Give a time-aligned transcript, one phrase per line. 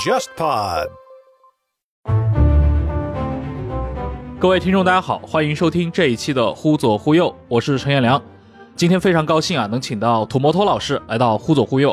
[0.00, 0.88] JustPod。
[4.40, 8.20] 各位听众，大家好，欢迎收听这一期的《忽左忽右》，我是陈彦良。
[8.74, 11.92] 今天非常高兴啊，能请到土摩托老师来到《忽左忽右》。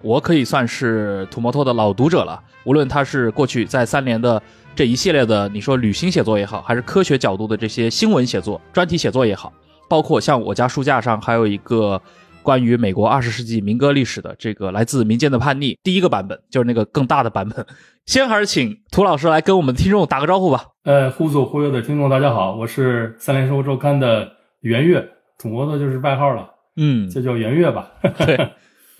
[0.00, 4.40] 我可以算是土摩托的老读者了，无论他是过去在三联的
[4.74, 9.52] 这一系列的你说旅行写作也好，还是科学角度的这些新闻写作、专题写作也好，
[9.86, 12.00] 包括像我家书架上还有一个
[12.48, 17.66] 关于美国二十世纪民歌历史的这个来自民间的叛逆第一个版本，就是那个更大的版本。
[18.06, 20.64] 先还是请涂老师来跟我们听众打个招呼吧。
[20.84, 25.06] 呃，忽左忽右的听众大家好，我是三联生活周刊的袁岳，
[25.36, 26.48] 土摩托就是外号了，
[26.78, 27.92] 嗯，就叫袁岳吧。
[28.24, 28.48] 对。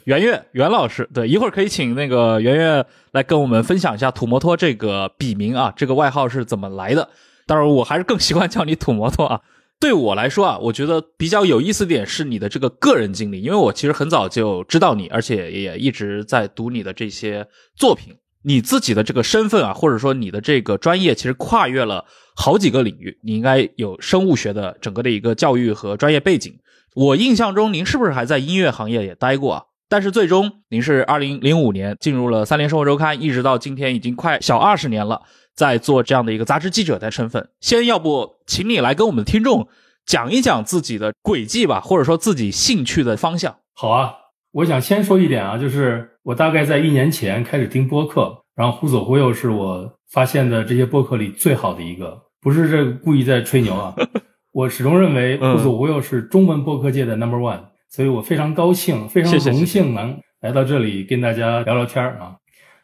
[0.04, 7.08] 袁岳，袁老师，对，一会儿可以请那个袁岳来跟我们分享一下土摩托这个笔名啊，这个外号是怎么来的。
[7.46, 9.40] 当然，我还是更习惯叫你土摩托啊。
[9.80, 17.46] 对我来说啊，我觉得比较有意思点是你的这个个人经历，因为我其实很早就知道你，而且也一直在读你的这些
[17.76, 18.16] 作品。
[18.42, 23.18] 你自己的这个身份啊，或者说你的这个专业，其实跨越了好几个领域。
[23.22, 26.56] 你应该有生物学的整个的一个教育和专业背景。
[26.94, 29.62] 我印象中，您是不是还在音乐行业也待过啊？
[29.88, 35.22] 但是最终，您是二零零五年进入了《三联生活周刊》，一直到今天已经快小二十年了，
[35.58, 37.48] 在做这样的一个杂志记者的身份。
[37.60, 39.66] 先要不，请你来跟我们的听众
[40.06, 43.56] 讲一讲自己的轨迹吧，或者说自己兴趣的方向。
[43.74, 44.14] 好啊，
[44.52, 53.92] 我想先说一点啊，就是我大概在一年前开始听播客，然后忽左忽右是我发现的这些播客里最好的一个，不是这故意在吹牛啊，
[54.54, 57.60] 我始终认为忽左忽右是中文播客界的 number one。
[57.90, 62.36] 所以我非常高兴，非常荣幸能来到这里跟大家聊聊天啊。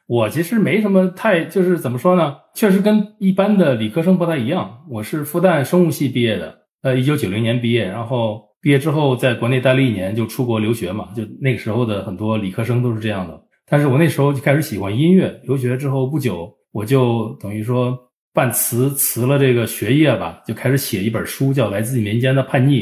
[0.06, 2.36] 我其实没什么太，就是怎么说呢？
[2.54, 4.84] 确实跟一般的理科生不太一样。
[4.90, 11.08] 我是复旦生物系毕业的，呃，一九九零年毕业，然后毕业之后在国内待了一年，就出国留学嘛。
[11.16, 13.40] 就那个时候的很多理科生都是这样的。
[13.66, 17.98] 但是我那时候就开始喜欢音乐，留学之后不久，我就等于说
[18.34, 22.80] 半辞辞了这个学业吧，就开始写一本书，叫《来自民间的叛逆》。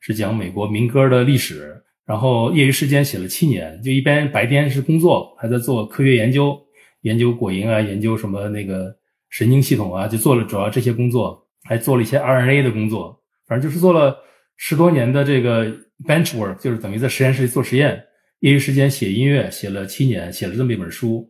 [0.00, 1.80] 是讲美国民歌的历史，
[2.12, 6.60] 然后业余时间写了七年，就一边白天是工作，还在做科学研究，
[7.00, 8.94] 研究果蝇啊，研究什么那个
[9.30, 13.18] 神经系统啊，就做了主要这些工作，还做了一些 RNA 的工作，
[13.48, 14.14] 反正就是做了
[14.58, 15.64] 十多年的这个
[16.06, 17.98] bench work，就是等于在实验室里做实验，
[18.40, 21.26] 业余时间写音乐，写了七年，写了这么一本书，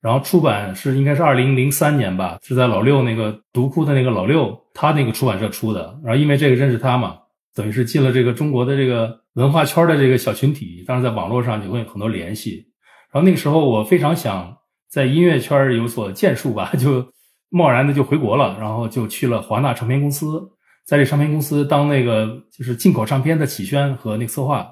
[0.00, 7.18] 然后出版是应该是二零零三年吧，是在老六那个读库的那个老六他那个出版社出的，然后因为这个认识他嘛。
[7.54, 12.66] 等于是进了这个中国的这个文化圈的这个小群体，当然在网络上也会有很多联系。
[13.12, 14.56] 然后那个时候我非常想
[14.88, 17.04] 在音乐圈有所建树吧， 就
[17.50, 20.40] 贸然的就回国了，然后就去了华纳唱片公司，
[20.86, 24.68] 在这唱片公司当那个就是进口唱片的企宣和那个策划。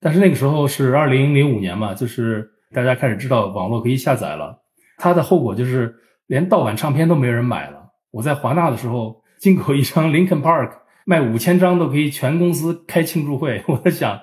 [0.00, 4.58] 但是那个时候是二零零五年嘛，就是大家开始知道网络可以下载了，
[4.96, 5.94] 它的后果就是
[6.28, 7.78] 连盗版唱片都没人买了。
[8.10, 10.70] 我在华纳的时候进口一张 Linkin Park。
[11.08, 13.64] 卖五千张都可以，全公司开庆祝会。
[13.66, 14.20] 我在想，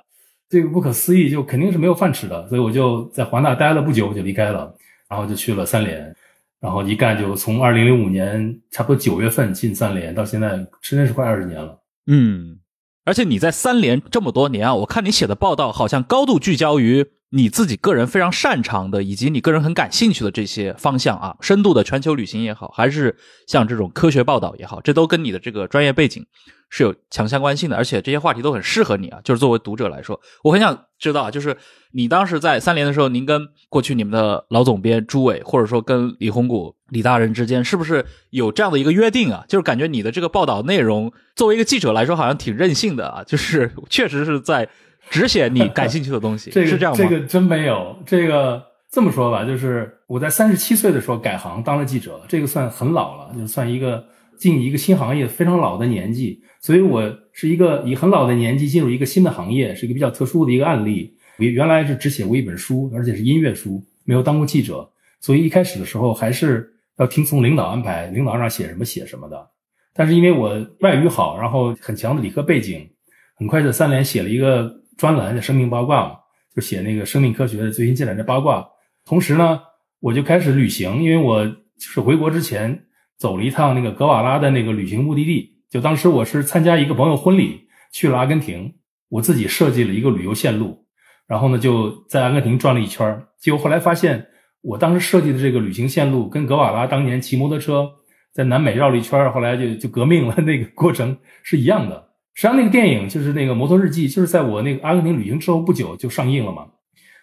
[0.47, 2.47] 这个不可思议，就肯定是没有饭吃的。
[2.47, 4.71] 所以我就在华纳待了不久，我就离开了，
[5.09, 6.15] 然后就去了三联，
[6.59, 10.49] 然后一干就从二零零五年差不多九月份进三联，到现在
[10.83, 11.75] 真的是快二十年了。
[12.05, 12.59] 嗯，
[13.03, 17.07] 而且你在三联这么多年啊，我看你写的报道好像高度聚焦于。
[17.31, 23.13] 你自己个人非常擅长的，以及你个人很感兴趣的这些方向啊，深度的全球旅行也好，还是
[23.45, 26.25] 像这种科学报道也好，这都跟你的这个专业背景
[26.69, 29.19] 是有强相关性的，而且这些话题都很适合你啊。
[29.23, 31.55] 就是作为读者来说，我很想知道，就是
[31.91, 39.45] 你当时在三联的时候，您跟过去你们的老总编朱伟，或者说跟李洪谷李大人之间，是不是有这样的一个约定啊？
[39.47, 44.69] 就是感觉你的这个报道内容，作为一个记者来说，好像挺任性的啊，就是 确实是在。
[45.11, 46.97] 只写你感兴趣的东西， 是这样吗？
[46.97, 47.95] 这个真没有。
[48.07, 48.59] 这个
[48.91, 54.03] 这么说吧，就是我在三十七岁的时候改行当了记者，这个算很老了，就算一个
[54.37, 56.41] 进一个新行业非常老的年纪。
[56.61, 57.01] 所以我
[57.33, 61.15] 是一个以很老的年纪进入一个新的行业，是一个比较特殊的一个案例。
[61.37, 64.89] 我原来是只写过一本书，而且是音乐书，没有当过记者。
[65.21, 69.47] 所以一开始的时候还是要听从领导安排，领导让写什么写什么的。
[69.93, 70.49] 但是因为我
[70.79, 72.89] 外语好，然后很强的理科背景，
[73.37, 74.81] 很快在三联写了一个。
[74.97, 76.17] 专栏的生命八卦，
[76.55, 78.65] 就写那个生命科学的最新进展的八卦。
[79.03, 79.59] 同时呢，
[79.99, 82.85] 我就开始旅行，因为我就是回国之前
[83.17, 85.55] 走了一趟那个格瓦拉的那个旅行目的地。
[85.69, 88.73] 就当时我是参加一个朋友婚礼，去了阿根廷，
[89.09, 90.85] 我自己设计了一个旅游线路，
[91.27, 93.21] 然后呢就在阿根廷转了一圈。
[93.39, 94.25] 结果后来发现，
[94.61, 97.89] 我当时设计的这个旅行线路跟格瓦拉当年骑摩托车
[98.33, 102.09] 在南美绕了一圈，后来就就革命了那个过程是一样的。
[102.33, 106.65] 实际上，那个电影就是那个《摩托日记》，就是在我那个阿根廷旅行之后不久就上映了嘛。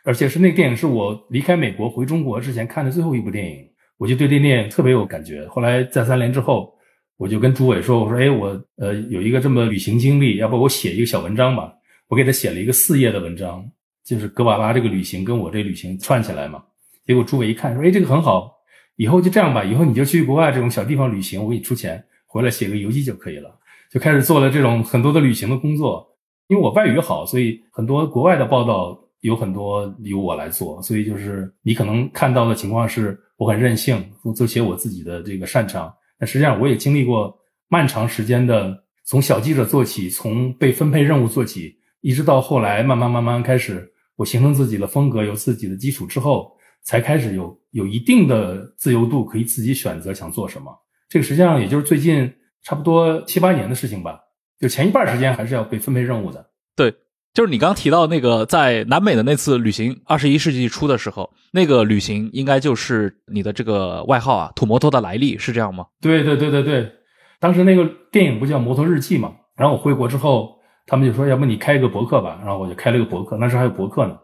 [0.05, 3.59] 而且是那电影是我离开美国回中国之前看的最后一部电影，
[4.03, 5.47] 我就对这电影特别有感觉。
[5.47, 6.75] 后来在三联之后，
[7.17, 11.73] 我就跟朱伟说：“我说，哎，我呃有一个这么旅行经历，要不我写一个小文章吧？
[12.09, 13.65] 我给他写了一个四页的文章，
[14.05, 16.61] 就是格瓦拉这个旅行跟我这旅行串起来嘛。
[17.07, 18.53] 结果朱伟一看说：，哎，这个很好，
[18.97, 23.57] 以后就这样吧，以后你就去国外这种小地方旅行，我给你出钱，回来写个游记就可以了。
[23.89, 26.05] 就开始做了这种很多的旅行的工作。
[26.49, 34.05] 因为我外语好，所以很多国外的报道。”有很多由我来做，所以就是你可能看到的情况是我很任性，
[34.37, 35.93] 做写我自己的这个擅长。
[36.17, 37.37] 但实际上我也经历过
[37.67, 50.73] 漫长时间的从小记者做起，从被分配任务做起，一直到后来慢慢慢慢开始我形成自己的风格，有自己的基础之后，才开始有有一定的自由度，可以自己选择想做什么。
[51.09, 54.21] 这个实际上也就是最近差不多七八年的事情吧。
[54.61, 56.49] 就前一半时间还是要被分配任务的。
[56.77, 56.95] 对。
[57.35, 65.87] 就是你刚提到那个在南美的那次旅行，二十一世纪初的时候，那个旅行应该就是你的这个外号啊，土摩托的来历是这样吗？
[66.03, 66.93] 对对对对对，
[67.41, 74.19] 当时那个电影不叫《摩托日记》嘛，然后我回国之后，他们就说要不你开一个博客吧，然后我就开了个博客，那时候还有博客呢。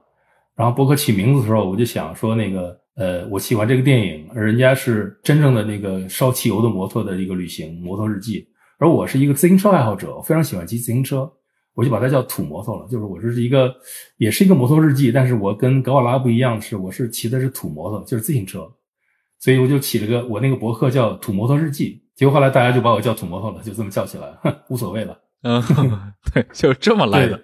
[0.55, 8.41] 然后博客起名字的时候，我就想说那个呃，我喜欢这个电影，而人家是真正的那个烧汽油的摩托的一个旅行，《摩托日记》，
[8.79, 11.31] 而我是一个自行车爱好者，我非常喜欢骑自行车。
[11.79, 13.73] 我就把它叫土摩托了，就是我这是一个，
[14.17, 18.69] 也是一个摩托日记，但是我跟格瓦拉不一样的，是我是骑的是土摩托，就是自行车，
[19.39, 25.17] 所以我就起了个我那个博客叫土摩托日记，结果后来大家就把我叫土摩托了，就这么叫起来了， 无所谓了。
[25.45, 25.63] 嗯，
[26.35, 27.41] 对，就这么来的。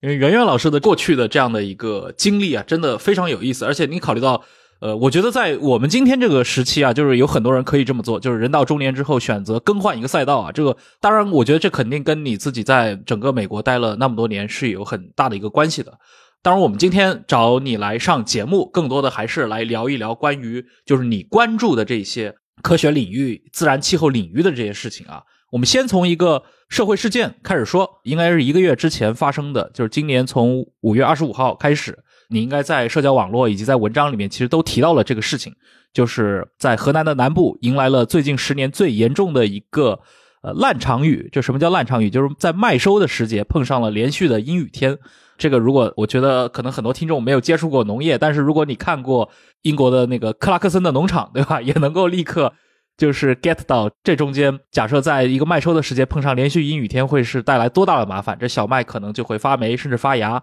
[0.00, 4.42] 因为袁袁老师的过去的这样的一个经历啊，真的非常有意思，而且你考虑到。
[4.82, 10.50] 呃，我觉得在我们今天这个时期啊，就是有很多人可以这么做，就是人到中年之后选择更换一个赛道啊。
[10.50, 15.96] 这个当然，我觉得这肯定跟你自己在整个美国待了那么多年是有很大的一个关系的。
[16.42, 25.22] 当然，我们今天找你来上节目，更多的还是来聊一聊关于就是你关注的这些科学领域、自然气候领域的这些事情啊。
[25.52, 31.96] 我们先从一个社会事件开始说，应该是一个月之前发生的，就是今年从五月二十五号开始。
[32.32, 35.54] 你应该在社交网络以及在文章里面，其实都提到了这个事情，
[35.92, 40.00] 就是在河南的南部迎来了最近十年最严重的一个
[40.42, 41.28] 呃烂场雨。
[41.30, 42.08] 就什么叫烂场雨？
[42.10, 44.98] 就是在麦收的时节碰上了连续的阴雨天。
[45.38, 49.28] 这个如果我觉得可能很多听众没有接触过农业，但是如果你看过
[49.62, 51.60] 英国的那个克拉克森的农场，对吧？
[51.62, 52.52] 也能够立刻
[52.96, 58.38] 就是 get 到这中间，假设在一个麦收的时节碰上连续阴雨天，会是带来多大的麻烦？
[58.38, 60.40] 这小麦可能就会发霉，甚至发芽。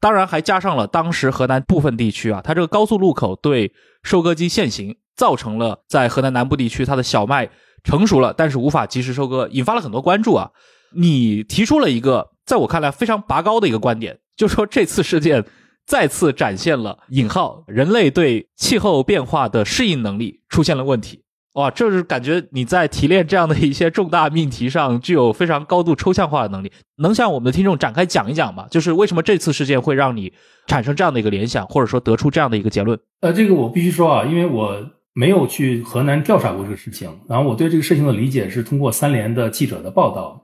[0.00, 3.72] 当然，还加上了当时河南部分地区啊，它这个高速路口对
[4.02, 7.50] 收割机限行，造成了在河南南部地区它的小麦
[7.82, 10.50] 成熟了，但是无法及时收割，引发了很多关注啊。
[10.94, 15.44] 你提出了一个在我看来非常拔高的一个观点，就说这次事件
[15.84, 21.24] 再次展现了“引号人类对气候变化的适应能力出现了问题”。
[21.54, 28.66] 哇，这是感觉你在提炼这样的一些重大命题上具有非常高度抽象化的能力，能向我们的听众展开讲一讲吗？
[28.70, 30.32] 就是为什么这次事件会让你
[30.66, 32.96] 产生这样的一个联想，或者说得出这样的一个结论？
[33.22, 34.76] 呃，这个我必须说啊，因为我
[35.14, 40.40] 没有去河南调查过这个事情，然后我对这个事情的理解是通过三联的记者的报道。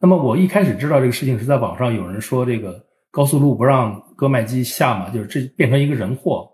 [0.00, 2.74] 那么我一开始知道这个事情是在网上有人说这个
[3.12, 6.48] 高速路不让割麦机下嘛，就是这变成一个人祸。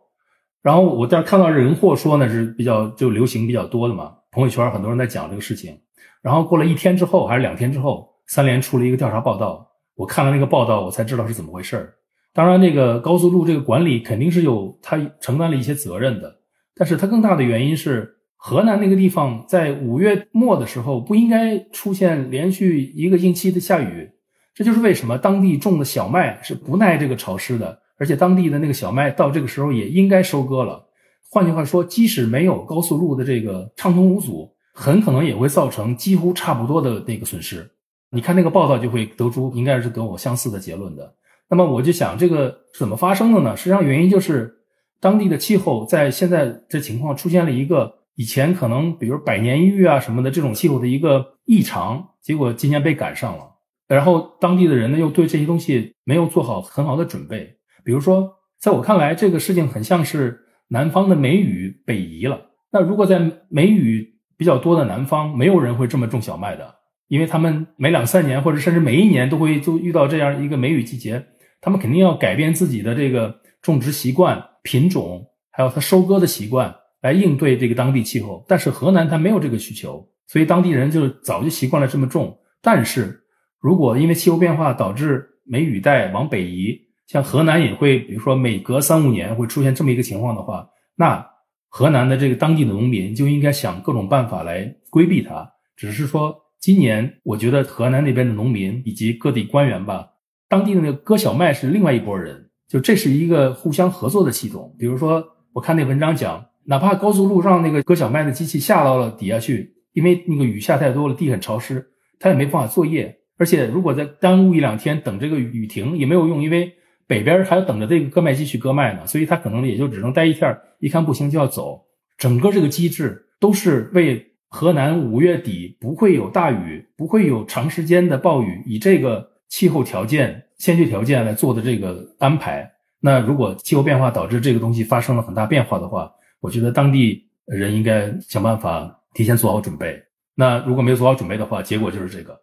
[0.63, 5.77] 然后我在看到人货说呢是比较就流行比较多的嘛，朋友圈很多人在讲这个事情。
[6.23, 9.67] 然后过了一天之后还是两天之后，三联出了一个调查报道，
[9.97, 11.95] 我看了那个报道，我才知道是怎么回事儿。
[12.33, 16.33] 当然，那个高速路这个管理肯定是有他承担了一些责任的，
[16.75, 24.09] 但是它更大的原因是河南那个地方在五月末的时候不应该出现连续一个星期的下雨，
[24.55, 27.82] 这就是为什么当地种的小麦是不耐这个潮湿的。
[28.03, 30.85] 而且当地的那个小麦到这个时候也应该收割了。
[31.31, 37.71] 换句话说，即使没有高速路的这个畅通无阻，很可能也会造成几乎差不多的那个损失。
[38.11, 41.15] 你看那个报道就会得出应该是跟我相似的结论的。
[41.49, 43.57] 那么我就想，这个是怎么发生的呢？
[43.57, 44.53] 实际上原因就是
[45.01, 53.45] 当地的气候在现在这情况出现了一个以前可能比如百年一遇啊什么的这种气候的一个异常，结果今年被赶上了。
[53.87, 57.57] 然后当地的人呢又对这些东西没有做好很好的准备。
[57.85, 62.41] 比如说，在我看来，这个事情很像是南方的梅雨北移了。
[62.71, 66.75] 那如果在梅雨比较多的南方，没有人会这么种小麦的，
[67.09, 71.25] 因为他们每两三年或者甚至每一年都会就遇到这样一个梅雨季节，
[71.61, 78.45] 他们肯定要改变自己的这个种植习惯、品种，还有他收割的习惯，来应对这个当地气候。
[78.49, 82.39] 但是河南它没有这个需求，所以当地人就早就习惯了这么种。
[82.63, 83.21] 但是
[83.61, 86.81] 如果因为气候变化导致梅雨带往北移，
[87.13, 90.67] 像河南也会，比如说每隔三五年会出现这么一个情况的话，
[90.97, 91.23] 那
[91.69, 95.47] 河南的这个当地的农民就应该想各种办法来规避它。
[95.77, 100.09] 只是说今年，我觉得河南那边的农民以及各地官员吧，
[100.49, 104.75] 当地的那个割小麦是另外一拨人，就这是一个互相合作的系统。
[104.79, 111.85] 比如说，我看那文章讲，哪怕高速路上那个割小麦的机器下到了底下去，因为那个雨下太多了，地很潮湿，
[112.19, 113.15] 他也没办法作业。
[113.37, 116.73] 而且如果再耽误一两天，等这个雨停也没有用，因为
[117.13, 121.79] 北边还要等着这个割麦机去割麦呢，所以他可能也就只能待一天，一看不行就要走。
[122.17, 132.67] 整个这个机制都是为河南五月底不会有大雨，不会有长时间的暴雨，以这个气候条件、先决条件来做的这个安排。
[132.99, 140.03] 那如果气候变化导致这个东西发生了很大变化的话，我觉得当地人应该想办法提前做好准备。
[140.35, 142.41] 那如果没有做好准备的话，结果就是这个。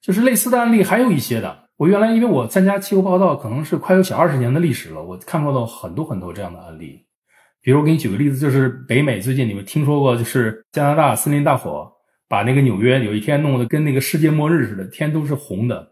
[0.00, 1.65] 就是类似的案例还有一些的。
[1.76, 7.04] 我原来因为我参加气候报道，可能是快有小二十年的历史了，我看过到很多很多这样的案例。
[7.60, 11.86] 比如我给你举个例子，就是北美最近你们听说过，就是加拿大森林大火，
[12.28, 15.86] 把那个纽约有一天弄得跟那个世界末日似的，天都是红的。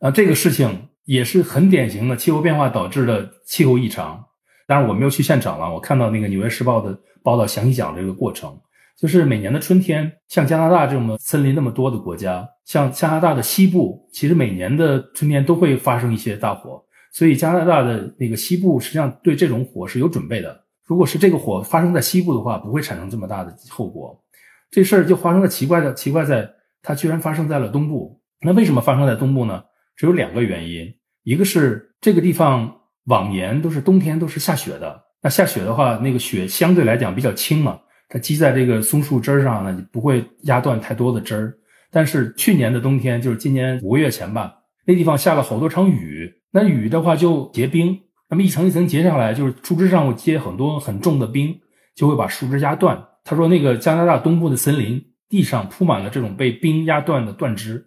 [0.00, 4.24] 啊，这个事情也是很典型的气候变化导致的气候异常。
[4.66, 8.58] 当然我没有去现场了，我看到那个《纽约时报》的报道，详细讲这个过程。
[9.00, 16.84] 就是每年的春天，像加拿大这么森林那么多的国家，像加拿大的西部，其实每年的春天都会发生一些大火。
[17.10, 20.64] 所以加拿大的那个西部实际上对这种火是有准备的。
[20.84, 24.22] 如果是这个火发生在西部的话，不会产生这么大的后果。
[24.70, 26.46] 这事儿就发生了奇怪的，奇怪在
[26.82, 28.20] 它居然发生在了东部。
[28.42, 29.62] 那为什么发生在东部呢？
[29.96, 30.86] 只有两个原因，
[31.22, 32.70] 一个是这个地方
[33.06, 37.80] 往年都是冬天都是下雪的，那下雪的话，那个雪相对来讲比较轻嘛。
[38.10, 41.54] 它积在这个松树枝上呢，不会压断太多的枝儿。
[41.92, 44.52] 但是去年的冬天，就是今年五个月前吧，
[44.84, 47.98] 那地方下了好多场雨，那雨的话就结冰，
[48.28, 51.56] 那么一层一层结下来，就是树枝上会结很多很重的冰，
[51.94, 53.00] 就会把树枝压断。
[53.22, 57.86] 他说，那个加拿大东部的森林地上铺满了这种被冰压断的断枝，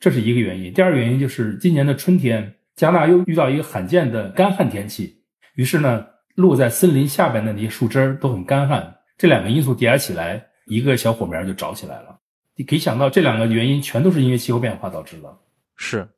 [0.00, 0.72] 这是一个原因。
[0.72, 5.22] 第二个原因就是今年的春天，加拿大又遇到一个罕见的干旱天气，
[5.54, 8.94] 于是呢，落在森林下边的那些树枝都很干旱。
[9.20, 12.18] 这两个因素叠加起来，一个小火苗就着起来了。
[12.56, 15.28] 你可以想到，这两个原因全都是因为气候变化导致的。
[15.76, 16.08] 是，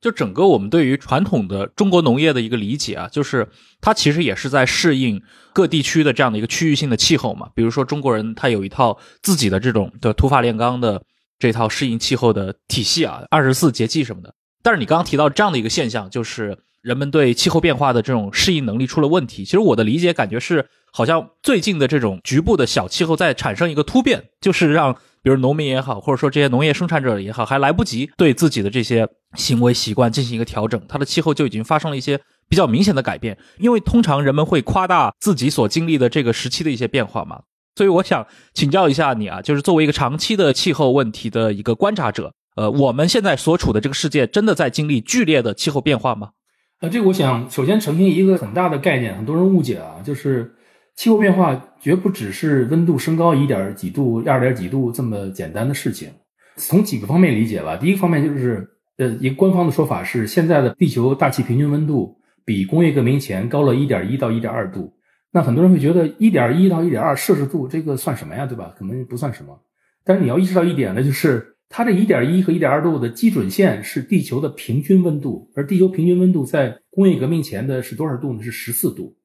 [0.00, 3.48] 就整个我们对于传统的中国农业的一个理解啊，就是
[3.80, 5.20] 它其实也是在适应
[5.52, 7.50] 各地区的这样的一个区域性的气候嘛。
[7.56, 11.02] 比如说，中国人他有一套自己的这种的土法炼钢的
[11.40, 14.32] 这套适应气候的体系啊，二十四节气什么的。
[14.62, 19.44] 但是你刚刚提到这样的一个现象，就是人们对气候变化的这种适应能力出了问题。
[19.44, 20.68] 其实我的理解感觉是。
[20.96, 33.36] 好像最近的这种局部的小气候在产生一个突变，就是让比如农民也好，或者说这些农业生产者也好，还来不及对自己的这些行为习惯进行一个调整，它的气候就已经发生了一些比较明显的改变。
[33.58, 37.40] 因为通常人们会夸大自己所经历的这个时期的一些变化嘛，
[37.74, 46.30] 所以我想请教一下你啊，就是作为一个长期的气候问题的一个观察者，呃，我们现在所处的这个世界真的在经历剧烈的气候变化吗？
[46.78, 50.54] 呃，这个我想首先澄清一个很大的概念，很多人误解啊，就是。
[50.96, 56.08] 气候变化绝不只是温度升高一点几度、二点几度这么简单的事情。
[56.56, 57.76] 从几个方面理解吧。
[57.76, 58.64] 第一个方面就是，
[58.96, 64.94] 呃，一个官方的说法是，现在的地球大气平均温度比工业革命前高了一点一到一点二度。
[65.32, 68.46] 那很多人会觉得，一点一到一点二摄氏度这个算什么呀？
[68.46, 68.72] 对吧？
[68.78, 69.60] 可能不算什么。
[70.04, 78.42] 但是你要意识到一点呢，就是它这一点一和一点二度的基准线是地球的平均温度，而地球平均温度在工业革命前的是多少度呢？
[78.44, 79.16] 是十四度。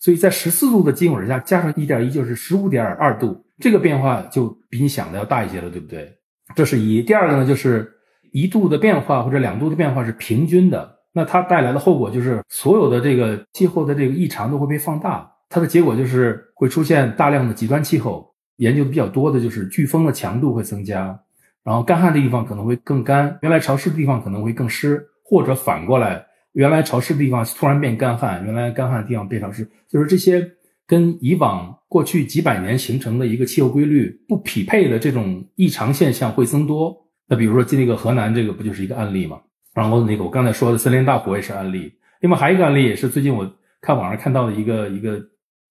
[0.00, 6.12] 所以在十四度的基准下加上一点一，就是十五点二度，这个变化就比你想的要大一些了，对不对？
[6.54, 7.02] 这是一。
[7.02, 7.90] 第二个呢，就是
[8.32, 18.26] 一度的变化或者两度的变化是平均的，那它带来的后果就是所有的这个气候的这个异常都会被放大，它的结果就是会出现大量的极端气候。
[18.58, 21.16] 研究的比较多的就是飓风的强度会增加，
[21.62, 26.24] 然后干旱的地方可能会更干，原来潮湿的地方可能会更湿，或者反过来。
[26.58, 30.44] 原来潮湿的地方突然变干旱，原来干旱的地方变潮湿，就是这些
[30.88, 36.92] 跟以往过去几百年形成的一个气候规律不匹配的这种异常现象会增多。
[37.28, 39.38] 那比如说，这个河南这个不就是一个案例吗？
[39.72, 41.92] 然后那个我刚才说的森林大火也是案例。
[42.22, 43.48] 另外还有一个案例也是最近我
[43.80, 45.22] 看网上看到的一个一个，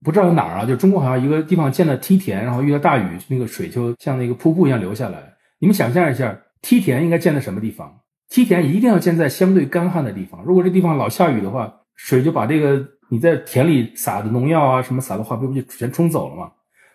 [0.05, 5.33] 不知道哪儿啊，就中国好像一个地方建了梯田，然后遇到大雨，那个水就像那个瀑布一样流下来。
[5.59, 7.93] 你们想象一下，梯田应该建在什么地方？
[8.29, 10.43] 梯田一定要建在相对干旱的地方。
[10.43, 16.51] 如果这地方老下雨的话，水就把这个你在田里撒的农药啊，什么撒的化肥不就全冲走了吗？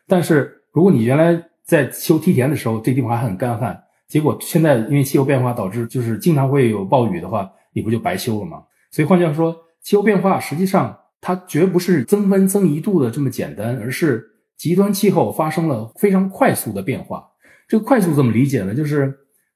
[0.06, 8.62] 但是如果你原来在修梯田的时候，这地方还很干旱，结果现在因为气候变化导致就是经常会有暴雨的话，你不就白修了吗？
[8.90, 14.22] 所以换句话说，气候变化实际上它绝不是增温增一度的这么简单，而是
[14.58, 17.26] 极端气候发生了非常快速的变化。
[17.66, 18.74] 这个快速怎么理解呢？
[18.74, 19.12] 就是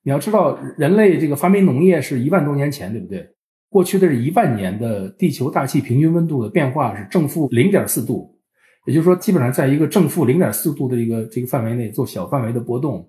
[0.06, 3.28] 你要知道，人类这个发明农业是一万多年前，对不对？
[3.68, 8.38] 过去的这一万年的地球大气平均温度的变化是正负零点四度，
[8.86, 13.04] 也就是说，基本上在一个正负零点四度的一个这个范围内做小范围的波动。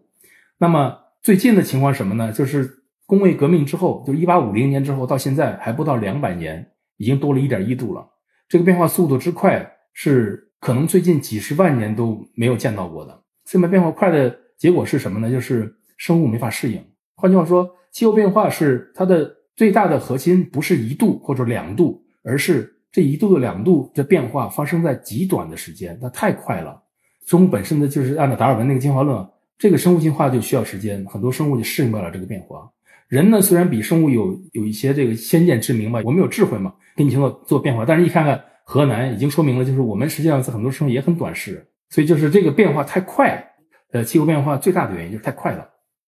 [0.58, 2.32] 那么最近的情况什么呢？
[2.32, 2.68] 就是
[3.06, 8.04] 工业革命之后，就一八五零年之后到现在还不到两百年，已经多了一点一度了。
[8.50, 9.64] 这个变化速度之快，
[9.94, 13.22] 是可能最近几十万年都没有见到过的。
[13.46, 15.30] 这么变化快的结果是什么呢？
[15.30, 16.82] 就是生物没法适应。
[17.16, 19.36] 换句话说，气候变化是它的。
[19.58, 26.80] 最大的核心不是一度或者两度，而是这一度的两度的变化发生在极短的时间，它太快了。
[27.26, 29.28] 生物本身的就是按照达尔文那个进化论，
[29.58, 32.70] 这个生物进化就需要时间，很多生物就适应不了这个变化。
[33.08, 43.44] 人呢，虽然比生物有有一些这个先见之明吧，我们有智慧嘛，给你去做做变化，但是一看看河南，已经说明了，就是我们实际上在很多时候也很短视，所以就是这个变化太快，
[43.92, 45.68] 呃，气候变化最大的原因就是太快了。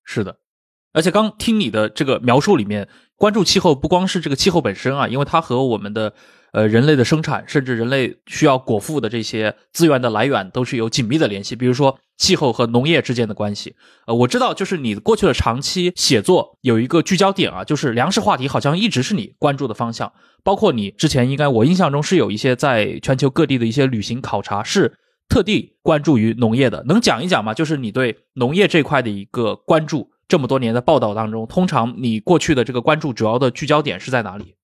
[0.09, 0.37] 是的。
[0.91, 6.13] 而且刚听你的这个描述里面，关注气候不光是这个气候本身啊，因为它和我们的
[6.51, 11.55] 呃人类的生产，甚至人类需要果腹的这些资源的来源都是有紧密的联系。
[11.55, 13.75] 比如说气候和农业之间的关系，
[14.07, 20.11] 呃，我知道就是你过去的长期写作有一个聚焦点啊，就是粮食话题好像一直是你关注的方向。
[20.43, 24.97] 包括你之前应该我印象中是有一些在全球各地的一些旅行考察，是
[25.29, 27.53] 特地关注于农业的，能讲一讲吗？
[27.53, 30.11] 就是你对农业这块的一个关注。
[30.27, 34.55] 这么多年的报道当中，通常你过去的这个关注主要的聚焦点是在哪里？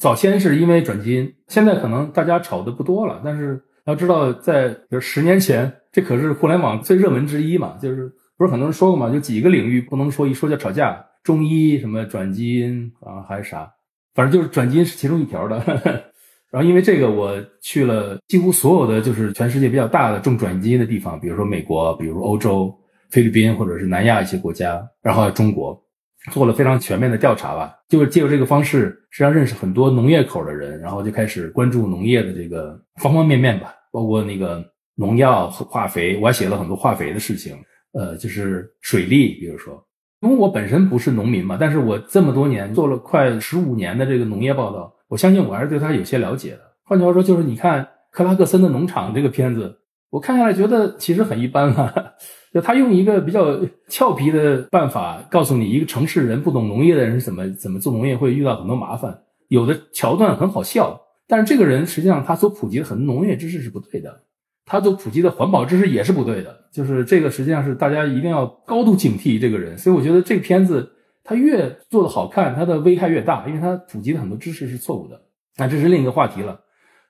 [0.00, 3.20] 早先是因为转基因，现在可能大家炒的不多了。
[3.22, 7.76] 但是要知道，在比如十年前，这可是互联网最热门之一嘛。
[7.80, 9.12] 就是不是很多人说过嘛？
[9.12, 13.70] 就几个领域不能说一说就吵架，中医什么转基因啊，还是啥，
[14.14, 16.11] 反正就是转基因是其中一条的。
[16.52, 22.72] 然后因为这个，我去了几乎所有的就是全世界比较大的种转基因的地方，比如说美国，比如欧洲。
[23.10, 25.78] 菲律宾或者是南亚一些国家，然后中国
[26.30, 37.54] 做了非常全面的调查吧，就是借由这个方式，实际上认识很多农业口的人，然后就开始关注农业的这个方方面面吧，包括那个农药和、化肥，我还写了很多化肥的事情，
[37.92, 39.86] 呃，就是水利，比如说，
[40.22, 46.60] 因为我本身不是农民嘛，但是我这么多年做了快十五年的这个农业报道，我相信我还是对他有些了解的。
[46.84, 49.76] 换句话说，就是你看克拉克森的农场这个片子，
[50.08, 52.14] 我看下来觉得其实很一般了。
[52.50, 59.22] 就他用一个比较俏皮的办法告诉你，一个城市人不懂农业的人是怎么怎么做农业会遇到很多麻烦。
[59.48, 60.98] 有的桥段很好笑，
[61.28, 64.18] 但是这个人实际上他所普及的很多农业知识是不对的，
[64.64, 66.56] 他所普及的环保知识也是不对的。
[66.72, 69.76] 就是这个实际上是大家一定要高度警惕这个人。
[69.76, 70.90] 所以我觉得这个片子
[71.24, 75.20] 它越做的好看，它的危害越大，因为它普及的很多知识是错误的。
[75.56, 76.60] 那这是另一个话题了。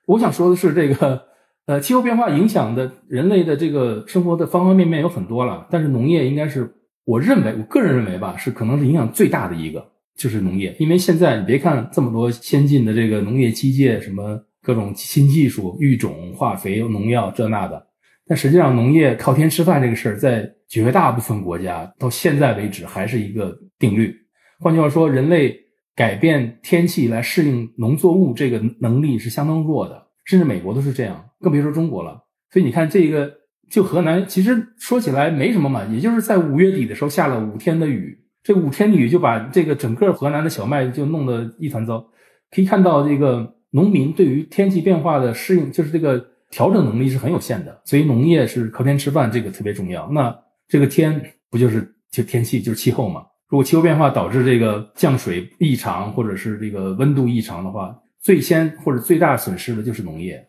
[0.05, 1.33] 我想说的是这个。
[1.65, 6.69] 呃，气候变化影响的人类的这个生活的方方面面有很多了，但是农业应该是
[7.05, 9.81] 我认为，我个人认为吧，是可能是影响最大的一个，
[10.17, 10.75] 就是农业。
[10.77, 17.87] 因为现在你别看这么多先进的这个农业机械，什么各种新技术、育种、化肥、农药这那的，
[18.27, 24.11] 但实际上农业靠天吃饭这个事儿，在绝大部分国家到现在为止还是一个定律。
[24.59, 25.55] 换句话说，人类
[25.95, 30.03] 改变天气来适应农作物这个能力是相当弱的。
[30.25, 32.19] 甚至美国都是这样，更别说中国了。
[32.49, 33.31] 所以你看，这个
[33.69, 42.03] 就河南，其实说起来没什么嘛，也就是在五月底的时候下了五天的雨，这五天的雨就把这个整个河南的小麦就弄得一团糟。
[42.49, 47.79] 可以看到，这个农民对于天气变化的适应，就是这个调整能力是很有限的。
[47.85, 50.09] 所以农业是靠天吃饭，这个特别重要。
[50.11, 50.35] 那
[50.73, 53.23] 这个天不就是就天气就是气候嘛？
[53.47, 60.43] 如果气候变化导致这个降水异常，或者是这个温度异常的话，最先或者最大损失的就是农业，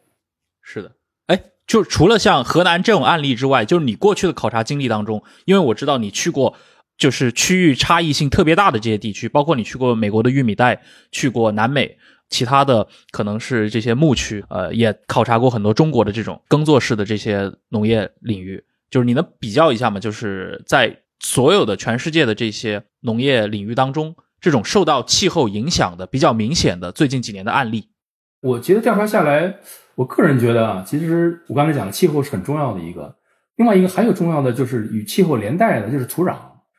[0.62, 0.90] 是的，
[1.26, 6.56] 哎，就是除了像河南这种案例之外，就是你过去的考察经历当中，因为我知道你去过，
[6.96, 10.80] 就是区域差异性特别大的这些地区，包括你去过美国的玉米带，
[11.12, 11.98] 去过南美，
[12.30, 19.98] 其他的可能是这些牧区，呃，也考察过很多中国的这种耕作式的这些农业领域，就是你能比较一下吗？
[19.98, 24.14] 就是在所有的全世界的这些农业领域当中。
[24.40, 27.88] 这种受到气候影响的比较明显的最近几年的案例，
[28.42, 29.57] 我觉得调查下来，
[29.94, 33.16] 我个人觉得啊，其实我刚才讲的气候是很重要的一个，
[33.57, 36.37] 另外一个还有重要的就是与气候连带的就是土壤，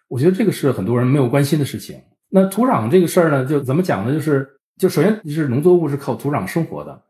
[0.07, 1.99] 我觉得这个是很多人没有关心的事情。
[2.29, 4.13] 那土壤这个事儿呢，就怎么讲呢？
[4.13, 4.47] 就是
[4.77, 7.01] 就首先就是农作物是靠土壤生活的，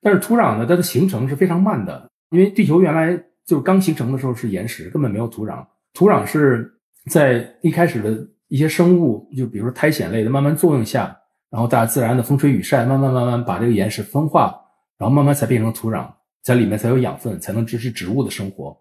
[0.00, 6.72] 但是土壤呢，它的形成是非常慢的，因为地球原来就是刚形成的时候是岩石，根本没有土壤，土壤是
[7.10, 8.28] 在一开始的。
[8.48, 11.16] 一些生物，就比如说苔藓类的，慢慢作用下，
[11.50, 14.54] 然后大自然的风吹雨晒，慢慢慢慢把这个岩石风化，
[14.96, 16.06] 然后慢慢才变成土壤，
[16.40, 18.76] 在里面才有养分，才能支持植物的生活。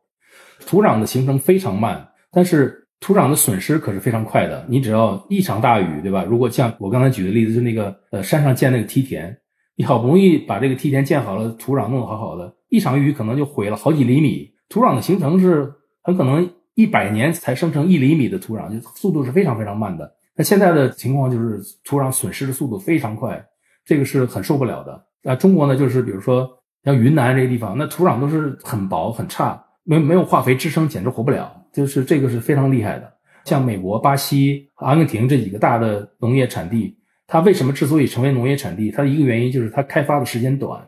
[0.67, 4.63] 土壤的形成非常慢，但是土壤的损失可是非常快的。
[4.69, 6.23] 你只要一场大雨，对吧？
[6.23, 9.35] 如果像我刚才举的例子，就那个呃山上建那个梯田，
[9.75, 14.52] 你好不容易把这个梯田建好了，土壤弄得好好的，一场雨可能就毁了好几厘米。
[14.73, 20.11] 土壤的形成是很可能一百年才生成一厘米的土壤，就速度是非常非常慢的。
[20.35, 23.45] 那现在的情况就是土壤损失的速度非常快，
[23.85, 25.05] 这个是很受不了的。
[25.21, 26.49] 那中国呢，就是比如说
[26.83, 31.55] 像云南这个地方，那土壤都是很薄很差，没没有化肥支撑，简直活不了。
[31.71, 33.13] 就是这个是非常厉害的。
[33.45, 38.89] 像美国、巴西、阿根廷这几个大的农业产地，它为什么之所以成为农业产地？
[38.89, 40.81] 它的一个原因就是它开发的时间短，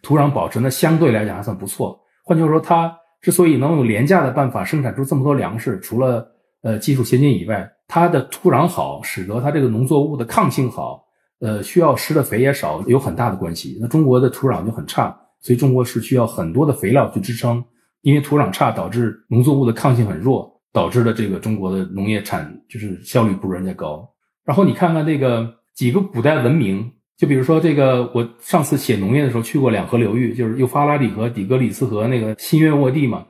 [0.00, 1.98] 土壤保存呢相对来讲还算不错。
[2.24, 6.28] 换句话说，它之所以能用廉价的办法生产出这么多粮食，除了
[6.62, 11.02] 呃技术先进以外，它的土壤好，使得它这个农作物的抗性好，
[11.40, 13.78] 呃，需要施的肥也少，有很大的关系。
[13.80, 17.64] 那中国的土壤就很差，所以中国是需要很多的肥料去支撑。
[18.02, 24.04] 因为土壤差，导致农作物的抗性很弱，导致了这个中国的农业产就是效率不如人家高。
[24.44, 26.90] 然后你看看这个几个古代文明，
[27.22, 33.24] 就比如说这个，我上次写农业的时候去过两河流域，就是幼发拉底河、底格里斯河那个新月沃地嘛，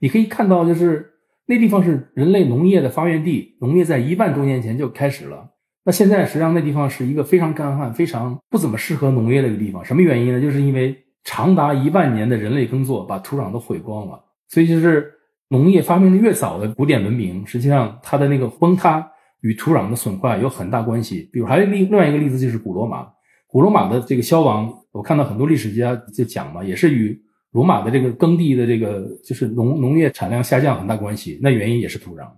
[0.00, 1.14] 你可以看到就是。
[1.50, 5.48] 那地方是人类农业的发源地，农业在一万多年前就开始了。
[5.82, 9.82] 那现在实际上那地方是一个非常干旱、非常不怎么适合农业的一个地方。
[9.82, 10.42] 什么原因呢？
[10.42, 14.22] 就是因为长达一万年的人类耕作把土壤都毁光了。
[14.48, 15.10] 所以就是
[15.48, 21.30] 农业发明的越早的古典文明，实际上它的那个崩塌与土壤的损坏有很大关系。
[21.32, 23.06] 比如还有另另外一个例子就是古罗马，
[23.48, 27.20] 古罗马的这个消亡，我看到很多历史家就讲嘛，也是与。
[27.52, 32.30] 罗马的这个耕地的这个就是农农业产量下降很大关系，那原因也是土壤。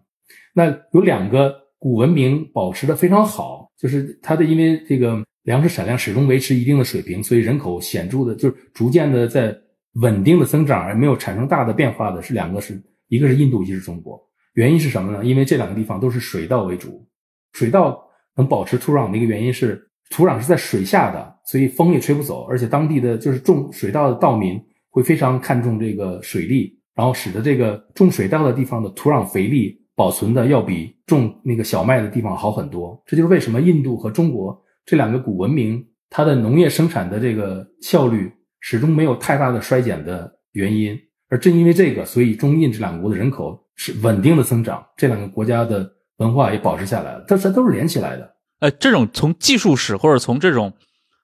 [0.55, 9.53] 那有两个古文明保持的非常好，就是它的因为这个粮食产量始终维持一定的水平，所以人口显著的就是逐渐的在
[9.94, 14.16] 稳定的增长，而没有产生大的变化的是两个，是一个是印度，一个是中国。
[14.55, 15.25] 原因是什么呢？
[15.25, 17.05] 因为这两个地方都是水稻为主，
[17.53, 18.01] 水稻
[18.37, 24.62] 能保持土壤的一个原因是土壤是在水下的，所以风也吹不走，而且当地的就是种水稻的稻民。
[24.92, 33.01] 会非常看重这个水利，然后使得这个种水稻的地方的土壤肥力保存的要比种那个小麦的地方好很多。
[33.07, 40.99] 这就是为什么印度和中国这两个古文明，它的农业生产的这个效率始终没有太大的衰减的原因。
[41.29, 47.25] 而正因为这个，所以中印这两国的人口是稳定的增长，这两个国家的文化也保持下来了。
[47.29, 48.29] 它这都是连起来的。
[48.61, 50.73] 呃，这种从技术史或者从这种。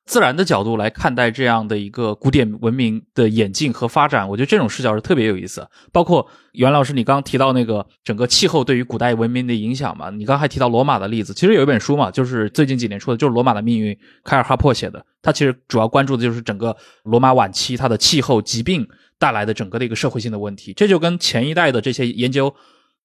[0.08, 5.66] 自然的角度来看待这样的一个古典文明的演进和发展，我觉得这种视角是特别有意思。
[5.90, 10.08] 包括袁老师，你刚提到那个整个气候对于古代文明的影响嘛？
[10.10, 15.04] 你刚还提到罗马的例子，其实有一本书嘛，就是最近几年出的，就是《罗马的命运》，凯尔哈珀写的。
[15.22, 18.86] 他其实主要关注的就是整个罗马晚期它的气候、疾病
[19.18, 20.72] 带来的整个的一个社会性的问题。
[20.72, 22.54] 这就跟前一代的这些研究。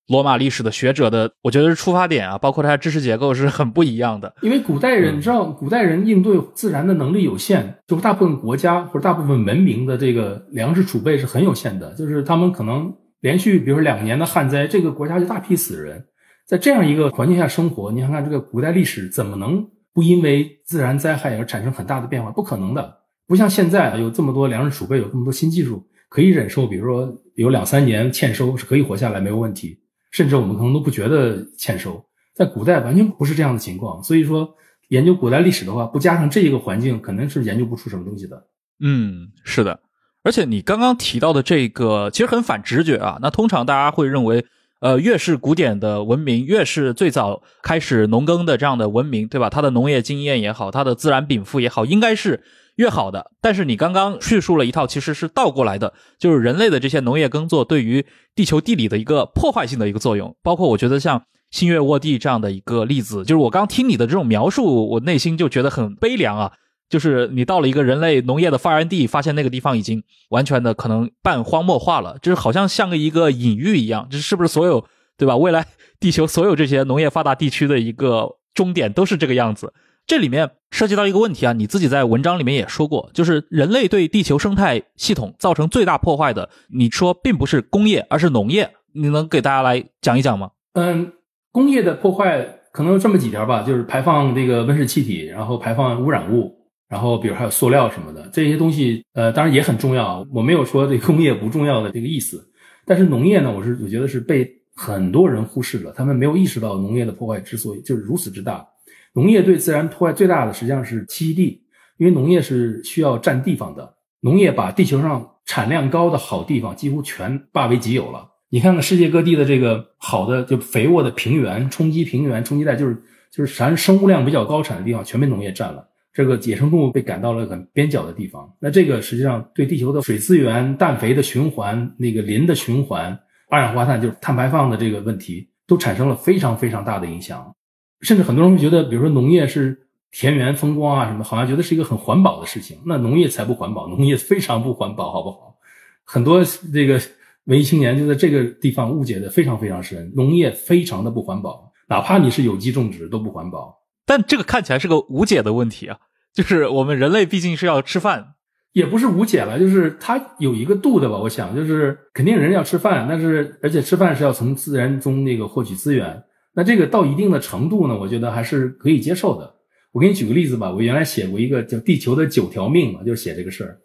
[0.07, 4.33] 罗马历史的学者的，我觉得是出发点啊，包括他的知识结构是很不一样的。
[4.41, 16.03] 因为古代人，你知道，古代人应对自然的能力有限，就是大部分国家或者大部分文明的这个粮食储备是很有限的，就是他们可能连续，比如说两年的旱灾，这个国家就大批死人。
[16.45, 22.31] 在这样一个环境下生活，你看看这个古代历史怎么能不因为自然灾害而产生很大的变化？
[22.31, 22.97] 不可能的。
[23.27, 29.79] 不像现在有这么多粮食储备，有这么多新技术，可以忍受，比如说有两三年欠收是可以活下来，没有问题。
[30.11, 32.03] 甚至我们可能都不觉得欠收，
[32.35, 34.03] 在古代完全不是这样的情况。
[34.03, 34.53] 所以说，
[34.89, 38.45] 研究古代历史的话，不加上这一个环境，肯定是研究不出什么东西的。
[38.79, 39.79] 嗯，是的。
[40.23, 43.17] 而且你刚刚提到的这个，其实很反直觉啊。
[43.21, 44.45] 那通常大家会认为，
[44.79, 49.49] 呃，越是古典的文明，越是最早开始农耕的这样的文明，对吧？
[49.49, 52.43] 它的农业经验也好，它的自然禀赋也好，应该是。
[52.77, 60.35] 越好的，但是你刚刚叙述了一套，其实是倒过来的，就是人类的这些农业耕作对于地球地理的一个破坏性的一个作用。
[60.41, 66.51] 包括我觉得像新月沃地这样的一个例子，就是我刚听你的这种描述，我内心就觉得很悲凉啊。
[66.89, 74.83] 就是你到了一个人类农业的发源地，发现那个地方已经完全的可能半荒漠化了，就是好像像个一个隐喻一样，这是不是所有
[75.17, 75.37] 对吧？
[75.37, 75.65] 未来
[75.99, 79.73] 地球所有这些农业发达地区的一个终点都是这个样子。
[80.07, 90.51] 这里面涉及到一个问题啊，你自己在文章里面也说过，就是人类对地球生态系统造成最大破坏的，你说并不是工业，而是农业，你能给大家来讲一讲吗？
[90.73, 91.13] 嗯，
[91.51, 96.53] 工业的破坏可能有这么几条吧，就是排放这个温室气体，然后排放污染物，
[96.89, 102.41] 然后比如还有塑料什么的这些东西，呃，当然也很重要，我没有说这工业不重要的这个意思，
[102.85, 108.65] 但是农业呢，我是我觉得是被很多人忽视了，他们没有意识到农业的破坏之所以就是如此之大。
[109.13, 111.61] 农业对自然破坏最大的实际上是栖息地，
[111.97, 113.95] 因为农业是需要占地方的。
[114.21, 118.29] 农业把地球上产量高的好地方几乎全霸为己有了。
[118.49, 122.95] 你看看世界各地的这个好的就肥沃的平原、冲积平原、冲积带，就是
[123.31, 125.87] 就是咱生物量比较高产的地方，全被农业占了。
[126.13, 128.53] 这个野生动物被赶到了很边角的地方。
[128.59, 133.17] 那这个实际上对地球的水资源、氮肥的循环、那个磷的循环、
[133.49, 137.55] 二氧化碳就是碳排放的这个问题，都产生了非常非常大的影响。
[138.01, 142.77] 甚至很多人会觉得，比如说农业是田园风光啊什么，好像觉得是一个很环保的事情。
[142.85, 145.55] 那农业才不环保，农业非常不环保，好不好？
[146.03, 146.99] 很多这个
[147.45, 150.11] 文艺青年就在这个地方误解的非常非常深。
[150.15, 153.81] 农业非常的不环保，哪怕你是有机种植都不环保。
[154.05, 155.97] 但这个看起来是个无解的问题啊，
[156.33, 158.33] 就是我们人类毕竟是要吃饭，
[158.73, 161.17] 也不是无解了，就是它有一个度的吧。
[161.17, 166.21] 我想，就是肯定人要吃饭，但是而且吃饭是要从自然中那个获取资源。
[166.53, 169.55] 那这个到一定的程度呢，我觉得还是可以接受的。
[169.93, 173.79] 我给你举个例子吧，我原来写过一个叫《地球的九条命》嘛，就是写这个事儿。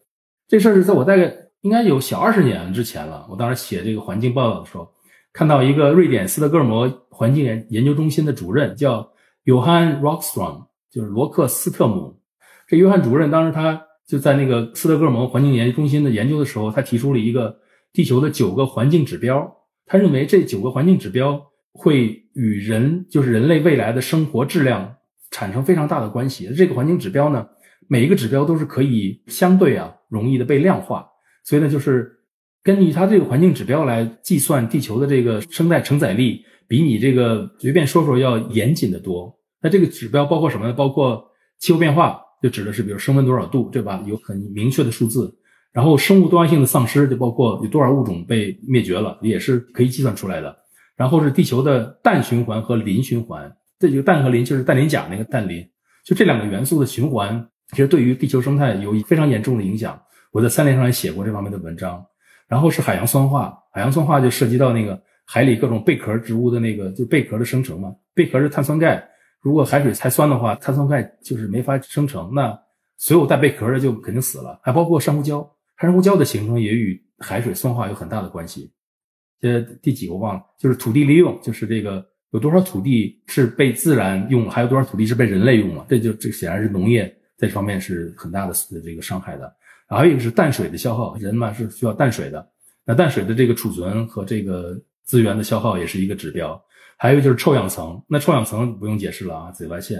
[0.48, 3.26] 这事儿是在我大概应该有小二十年之前了。
[3.31, 4.88] 我当时写这个环境报道的时候，
[5.33, 9.12] 看到一个瑞典斯德哥尔摩环境研研究中心的主任叫
[9.44, 12.20] Johan Rockström，就是罗克斯特姆。
[12.66, 17.57] 这约翰主任当时他就在那个斯德哥尔摩环境研究中心的研究的时候，他提出了一个
[17.92, 19.57] 地球的九个环境指标。
[19.87, 21.40] 他认为这九个环境指标。
[21.79, 24.94] 会与人，就是人类未来的生活质量
[25.31, 26.53] 产生非常大的关系。
[26.55, 27.46] 这个环境指标呢，
[27.88, 31.07] 每一个指标都是可以相对啊容易的被量化。
[31.44, 32.12] 所以呢，就是
[32.62, 39.35] 根据它这个环境指标来计算地球的这个生态承载力，比你这个随便说说要严谨的多。
[39.62, 40.72] 那这个指标包括什么呢？
[40.72, 41.25] 包括
[41.59, 44.05] 气候变化，就指的是比如升温多少度，对吧？
[44.07, 45.35] 有很明确的数字。
[45.72, 50.55] 然后生物多样性的丧失，就包括有多少物种被灭绝了，也是可以计算出来的。
[50.96, 55.68] 然后是地球的氮循环和磷循环，这就氮和磷就是氮磷钾那个氮磷，
[56.04, 60.00] 就这两个元素的循环，其实对于地球生态有非常严重的影响。
[60.32, 62.04] 我在三联上也写过这方面的文章。
[62.48, 67.92] 然后是海洋酸化，海洋酸化就涉及到那个海里各种贝壳植物的那个就贝壳的生成嘛。
[68.14, 69.04] 贝壳是碳酸钙，
[69.40, 72.56] 如果海水太酸的话，碳酸钙就是没法生成，那
[72.98, 74.61] 所有带贝壳的就肯定死了。
[74.62, 75.44] 还包括珊瑚礁，
[75.76, 78.72] 珊瑚礁的形成也与海水酸化有很大的关系。
[79.40, 89.55] 这第几个我忘了，就是土地利用，就是这个有多少土地是被自然用，还有多少土地是被人类用了，这就这显然是农业这方面是很大的这个伤害的。
[89.88, 92.49] 还有一个是淡水的消耗，人嘛是需要淡水的，
[92.85, 96.61] 那淡水的这个储存和这个资源的消耗也是一个指标。
[96.96, 99.99] 还有就是臭氧层，那臭氧层不用解释了啊，紫外线。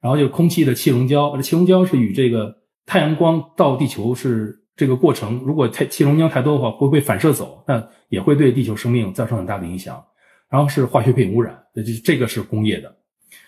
[0.00, 4.60] 然后就是空气的气溶胶，这气溶胶是与这个太阳光到地球是。
[4.76, 10.02] 这个过程，如果太气溶胶太多的话，会被反射走，那也会对地球生命造成很大的影响。
[10.50, 12.94] 然后是化学品污染，这就这个是工业的。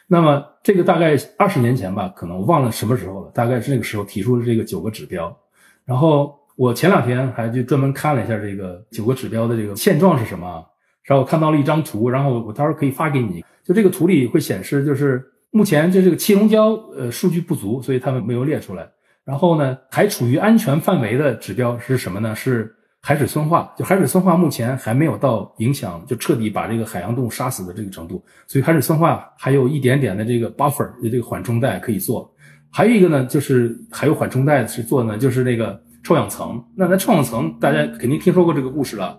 [0.08, 5.36] 那么这个大概二十年前吧，可能我忘了什么时候了，大概是那个时候提出的这个九个指标。
[5.84, 10.64] 然后我前两天还就专门看了一下这个九个指标的这个现状是什么。
[11.04, 13.44] 然后我看到了一张图，然后我到时候可以发给你。
[13.64, 18.88] 就这个图里会显示，就是目前就这个气溶胶呃数据不足，所以他们没有列出来。
[19.26, 22.36] 然后呢，还处于安全范围的指标是什么呢？
[22.36, 23.74] 是海水酸化。
[23.76, 28.24] 就海水酸化目前还没有到影响，就彻底把这个海洋动物杀死的这个程度。
[28.46, 32.32] 所以海水酸化还有一点点的这个 buffer，就这个缓冲带可以做。
[32.70, 36.64] 还有一个呢，就是还有缓冲带是做呢，就是那个臭氧层。
[36.76, 39.18] 那那臭氧层大家肯定听说过这个故事了。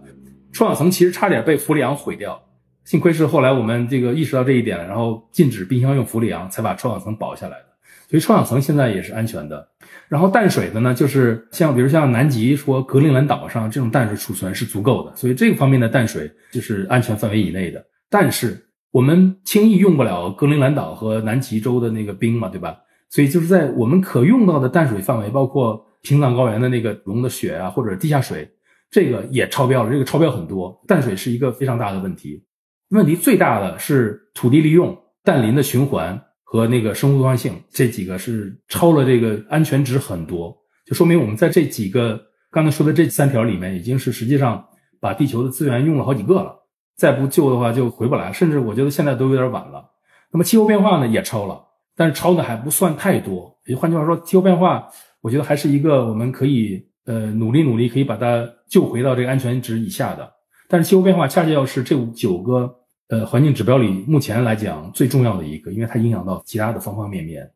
[0.54, 2.42] 臭氧层其实差点被氟利昂毁掉，
[2.86, 7.66] 幸亏是后来我们这个意识到这一点，然后禁止冰箱用氟利昂，才把臭氧层保下来的。
[8.10, 9.68] 所以臭氧层现在也是安全的。
[10.10, 17.86] 然后淡水的呢，就是像比如像南极说格陵兰岛上这种淡水储存是足够的，所以这个方面的淡水就是安全范围以内的。
[18.10, 18.58] 但是
[18.92, 22.78] 我们轻易用不了格陵兰岛和南极洲的那个冰嘛，对吧？
[23.10, 28.50] 所以就是在我们可用到的淡水范围，包括青藏高原的那个融的雪啊，或者地下水，
[28.90, 30.82] 这个也超标了，这个超标很多。
[30.88, 32.46] 淡水是一个非常大的问题，
[32.92, 36.22] 问题最大的是土地利用、氮磷的循环。
[36.50, 40.56] 和那个生物多样性这几个是超了这个安全值很多，
[40.86, 42.18] 就说明我们在这几个
[42.50, 44.66] 刚才说的这三条里面，已经是实际上
[45.02, 46.56] 把地球的资源用了好几个了，
[46.96, 49.84] 再不救的话就回不来，甚至我觉得现在都有点晚了。
[50.32, 51.62] 那么气候变化呢也超了，
[51.98, 53.54] 但是超的还不算太多。
[53.66, 54.88] 也换句话说，气候变化
[55.20, 60.32] 我觉得还是一个我们可以呃努力努力可以把它救回到这个安全值以下的。
[60.70, 62.74] 但是气候变化恰恰要是这九个。
[63.10, 67.50] 呃，环境指标里目前来讲最重要的一个，因为它影响到其他的方方面面，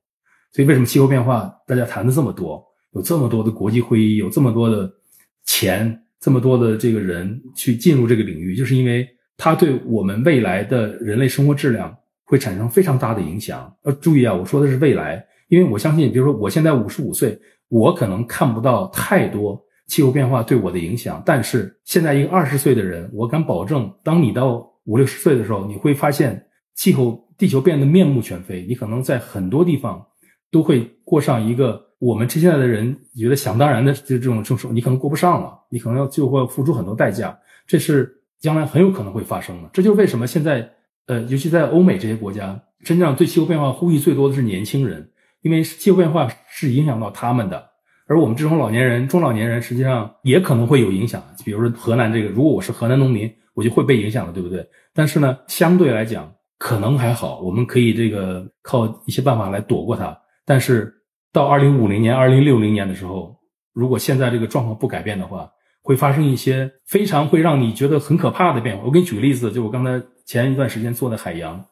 [0.54, 4.90] 所以为什么气候变化大家谈的这么多，有这么多的国际会议，有这么多的
[5.46, 13.70] 钱，这么多的这个人去进入这个领域，就是因为它对我们未来的人类生活质量会产生非常大的影响。
[13.84, 17.38] 呃，注意啊，我说的是未来，因为我相信，比如说我现在五十五岁，
[17.68, 30.04] 我可能看不到太多气候变化对我的影响，但是现在一个二十岁的人，我敢保证，当你到五六十岁的时候，你会发现气候地球变得面目全非，你可能在很多地方
[30.50, 39.70] 都会过上一个我们这现在的人觉得想当然的就这种生活，你可能过不上了，你可能要就会付出很多代价，这是将来很有可能会发生的。
[39.72, 40.68] 这就是为什么现在
[41.06, 45.08] 呃，尤其在欧美这些国家，真正对气候变化呼吁最多的是年轻人，
[45.42, 47.70] 因为气候变化是影响到他们的，
[48.08, 51.24] 而我们这种老年人、中老年人实际上也可能会有影响。
[51.46, 53.32] 比如说河南这个，如果我是河南农民。
[53.54, 54.66] 我就会被影响了，对不对？
[54.94, 60.18] 但是呢，相对来讲可能还好，我们可以这个靠一些办法来躲过它。
[60.46, 60.94] 但是
[61.34, 63.36] 到二零五零年、二零六零年的时候，
[63.74, 65.50] 如果现在这个状况不改变的话，
[65.82, 68.84] 会发生一些非常会让你觉得很可怕的变化。
[68.86, 71.66] 我给你举个例子，就我刚才前一段时间做的海洋，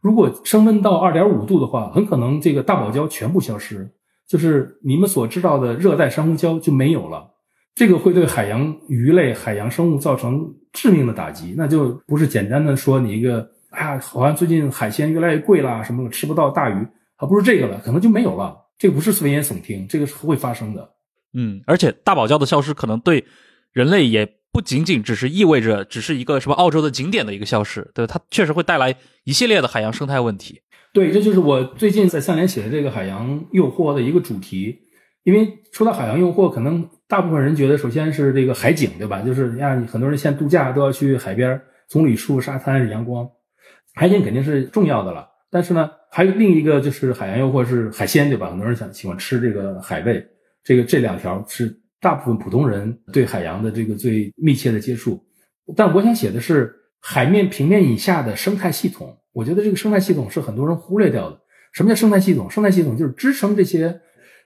[0.00, 3.90] 如果升温到二点五度的话，很可能这个大堡礁全部消失，
[4.26, 7.29] 就是你们所知道的热带珊瑚礁就没有了。
[7.74, 18.56] 这个会对海洋鱼类、海洋生物造成致命的打击，那就不是简单的说你一个啊，好像最近海鲜越来越贵啦，什么吃不到大鱼，还不是这个了，可能就没有了。
[18.76, 20.90] 这个不是危言耸听，这个是会发生的。
[21.34, 23.24] 嗯，而且大堡礁的消失，可能对
[23.72, 30.60] 人类也不仅仅只是意味着只是一个什么澳洲的景点的一个消失，对它确实会带来一系列的海洋生态问题。
[30.92, 34.76] 对，这就是我最近在三联写的这个海洋诱惑的一个主题，
[35.30, 36.88] 因为说到海洋诱惑，可能。
[37.10, 39.20] 大部分人觉得，首先是这个海景，对吧？
[39.20, 43.28] 就是呀，很多人现在度假都要去海边，棕榈树、沙滩、阳光，
[43.96, 45.28] 海景肯定是重要的了。
[45.50, 48.48] 但是呢，还有另一个就是海洋诱惑是海鲜，对吧？
[48.48, 50.24] 很多人想喜欢吃这个海味，
[50.62, 55.20] 这个这两条是大部分普通人对海洋的这个最密切的接触。
[55.76, 59.18] 但我想写的是海面平面以下的生态系统。
[59.32, 61.40] 我觉得这个生态系统是很多人忽略掉的。
[61.72, 62.48] 什么叫生态系统？
[62.48, 64.00] 生态系统就是支撑这些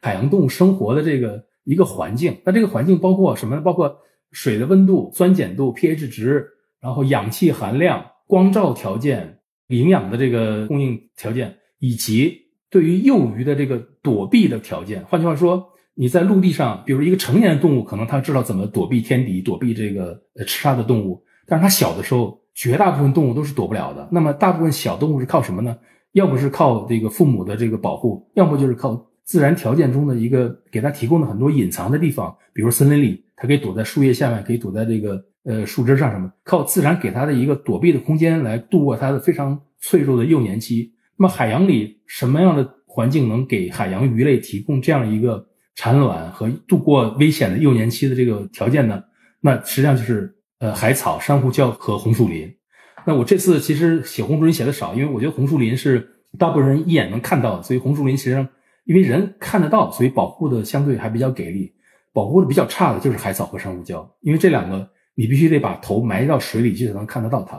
[0.05, 1.43] 海洋动物生活的这个。
[1.67, 3.62] 一个环境，那这个环境包括什么呢？
[3.62, 3.97] 包括
[4.33, 6.47] 水的温度、酸碱度、pH 值，
[6.79, 9.38] 然后氧气含量、光照条件、
[9.69, 12.37] 营养的这个供应条件，以及
[12.69, 15.03] 对于幼鱼的这个躲避的条件。
[15.07, 24.07] 换句话说，你在陆地上，比如一个成年的动物，可能它知道怎么躲避天敌、躲避这个呃吃它的动物，但是它小的时候，绝大部分动物都是躲不了的。
[24.12, 25.79] 那么，大部分小动物是靠什么呢？
[26.12, 29.03] 要不是靠这个父母的这个保护，要么就是靠。
[29.25, 40.93] 自然条件中的一个给它提供了很多隐藏的地方，比如森林里，它可以躲在树叶下面，可以躲在这个呃树枝上什么，靠自然给它的一个躲避的空间来度过它的非常脆弱的幼年期。
[41.17, 49.03] 那么海洋里什么样的环境能给海洋鱼类提供这样一个产卵和度过危险的幼年期的这个条件呢？
[49.41, 52.55] 那实际上就是呃海草、珊瑚礁和红树林。
[53.07, 56.07] 那我这次其实写红树林写的少，因为我觉得红树林是
[56.39, 58.47] 大部分人一眼能看到，所以红树林实际上。
[58.85, 61.73] 因为人看得到，所以保护的相对还比较给力。
[62.12, 67.57] 保护的比较差的就是海草和珊瑚礁，因为这两个你必须得把头埋到水里去才能看得到它。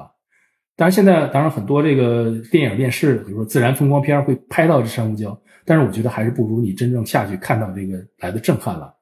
[0.78, 8.94] 当然，现在当然很多这个电影、电视，比如说自然风光片会拍到这珊瑚礁，但是我觉得还是不如你真正下去看到这个来的震撼了。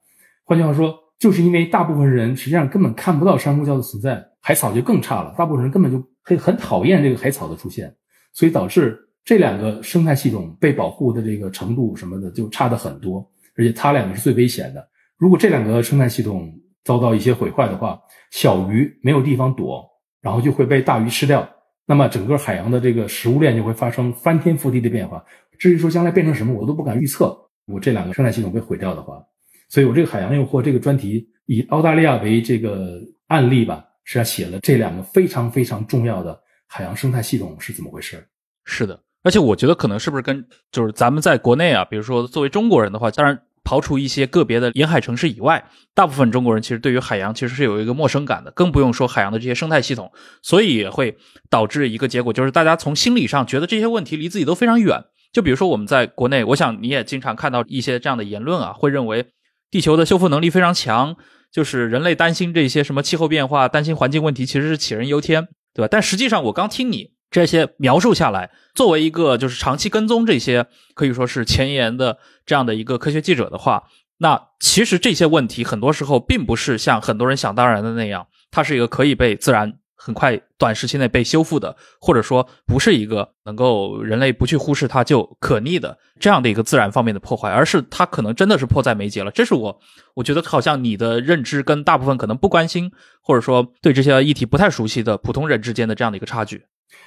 [0.44, 5.36] 换句话说，就是因为大部分人实际上根本看不到珊瑚礁的存在，海草就更差了。
[5.38, 7.94] 大部分人根本就很很讨厌这个海草的出现，
[8.34, 9.03] 所以导致。
[9.26, 14.86] 这两个生态系统被保护的这个程度什么的就差的很多，而且它两个是最危险的。
[15.18, 17.98] 如果这两个生态系统遭到一些毁坏的话，
[18.32, 19.88] 小鱼没有地方躲，
[20.22, 21.50] 然后就会被大鱼吃掉，
[21.86, 25.24] 那么整个海洋的这个食物链就会发生翻天覆地的变化。
[25.58, 27.38] 至于说将来变成什么，我都不敢预测。
[27.66, 29.24] 我这两个生态系统被毁掉的话，
[29.70, 38.22] 所以我这个海洋诱惑这个专题以澳大利亚为这个案例吧，实际上写了这两个非常非常重要的海洋生态系统是怎么回事。
[38.66, 39.02] 是的。
[39.24, 45.64] 而且我觉得可能是不是跟就是咱们在国内啊，比如说作为中国人的话，当然刨除一些个别的沿海城市以外，
[45.96, 51.16] 大部分中国人其实对于海洋其实是有一个陌生感的，更不用说海洋的这些生态系统，所以也会
[51.50, 55.02] 导致一个结果，就是大家从心理上觉得这些问题离自己都非常远。
[55.32, 59.26] 就比如说我们在国内，我想你也经常看到一些这样的言论啊，会认为
[59.72, 61.16] 地球的修复能力非常强，
[61.50, 65.88] 就是人类担心这些什么气候变化、担心环境问题，其实是杞人忧天，对吧？
[65.90, 67.13] 但实际上我刚听你。
[67.34, 73.86] 这些描述下来，作为一个就是长期跟踪这些可以说是前沿的这样的一个科学记者的话，
[74.20, 89.32] 那其实这些问题很多时候并不是像很多人想当然的那样，它是一个可以被自然很快短时期内被修复的，或者说不是一个能够人类不去忽视它就可逆的这样的一个自然方面的破坏，而是它可能真的是迫在眉睫了。
[89.32, 89.80] 这是我
[90.14, 92.92] 我觉得好像你的认知跟大部分可能不关心
[93.24, 96.64] 或者说对这些议题不太熟悉的普通人之间的这样的一个差距。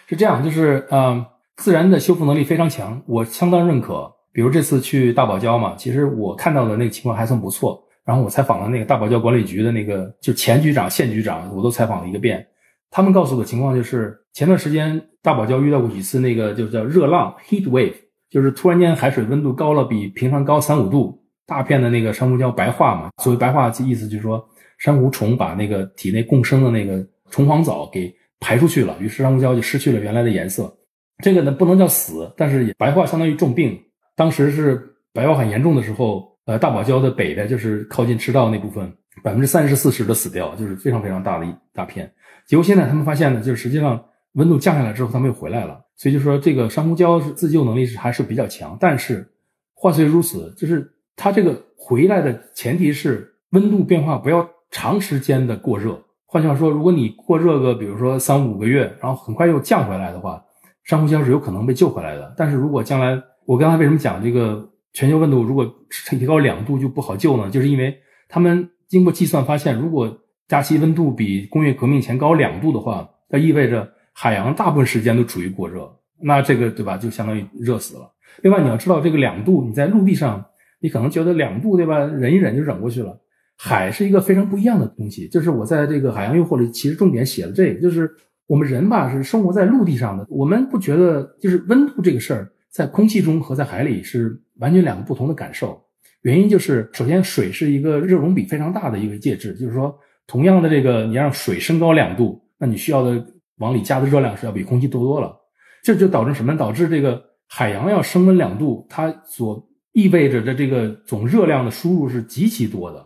[0.06, 1.24] 是这样，就是嗯，
[1.56, 4.12] 自然的修复能力非常强，我相当认可。
[4.32, 7.82] 比如这次去大堡礁嘛，其实我看到的那个情况还算不错。
[8.04, 12.46] 然后我采访了那个大堡礁管理局的那个就前局长、现局长，我都采访了一个遍。
[12.88, 17.94] 他们告诉我的情况就是，前段时间大堡礁遇到过几次那个就叫热浪 （heat wave），
[18.30, 23.10] 就是突然间海水温度高了比平常高三五度，大片的那个珊瑚礁白化嘛。
[23.20, 28.14] 所谓白化，意思就是说珊瑚虫把那个体内共生的那个虫黄藻给
[28.46, 30.72] 排出去了，于是珊瑚礁就失去了原来的颜色。
[31.18, 33.76] 这个呢不能叫死，但是白化相当于重病。
[34.14, 38.88] 当时是白化很严重的时候，呃，大堡礁的北边就是靠近赤道那部分，
[39.20, 42.08] 百分之三十四十的死掉，就是非常非常大的一大片。
[42.46, 44.00] 结果现在他们发现呢，就是实际上
[44.34, 45.80] 温度降下来之后，它们又回来了。
[45.96, 48.78] 所以就说这个珊瑚礁是自救能力是还是比较强。
[48.80, 49.28] 但是
[49.74, 56.00] 话虽如此，就是它这个回来的前提是温度变化不要长时间的过热。
[56.36, 60.38] 换句话说，如果你过热个比如说三五个月，然后很快又降回来的话。
[60.84, 65.66] 珊瑚礁是有可能被救回来的，但是如果将来我刚才为什么讲这个全球温度如果
[66.10, 67.48] 提高两度就不好救呢？
[67.48, 67.96] 就是因为
[68.28, 70.14] 他们经过计算发现，如果
[70.46, 78.12] 大气温度比工业革命前高两度的话，那意味着海洋大部分时间都处于过热，那这个对吧，就相当于热死了。
[78.42, 80.44] 另外你要知道，这个两度你在陆地上，
[80.80, 83.18] 你可能觉得两度对吧，忍一忍就忍过去了。
[83.56, 88.10] 海是一个非常不一样的东西，就是我在这个海洋诱惑里其实重点写了这个，就是。
[88.48, 95.82] 我们人吧是生活在陆地上的，我们不觉得就是温度这个事儿，在空气中和在海里是完全两个不同的感受。
[96.22, 99.92] 原因就是，首先水是一个热容比非常大的一个介质，就是说，
[100.28, 103.20] 同样的这个你让水升高两度，那你需要的
[103.58, 105.36] 往里加的热量是要比空气多多了。
[105.82, 106.56] 这就导致什么？
[106.56, 113.04] 导致这个海洋要升温两度，它所意味着的这个总热量的输入是极其多的。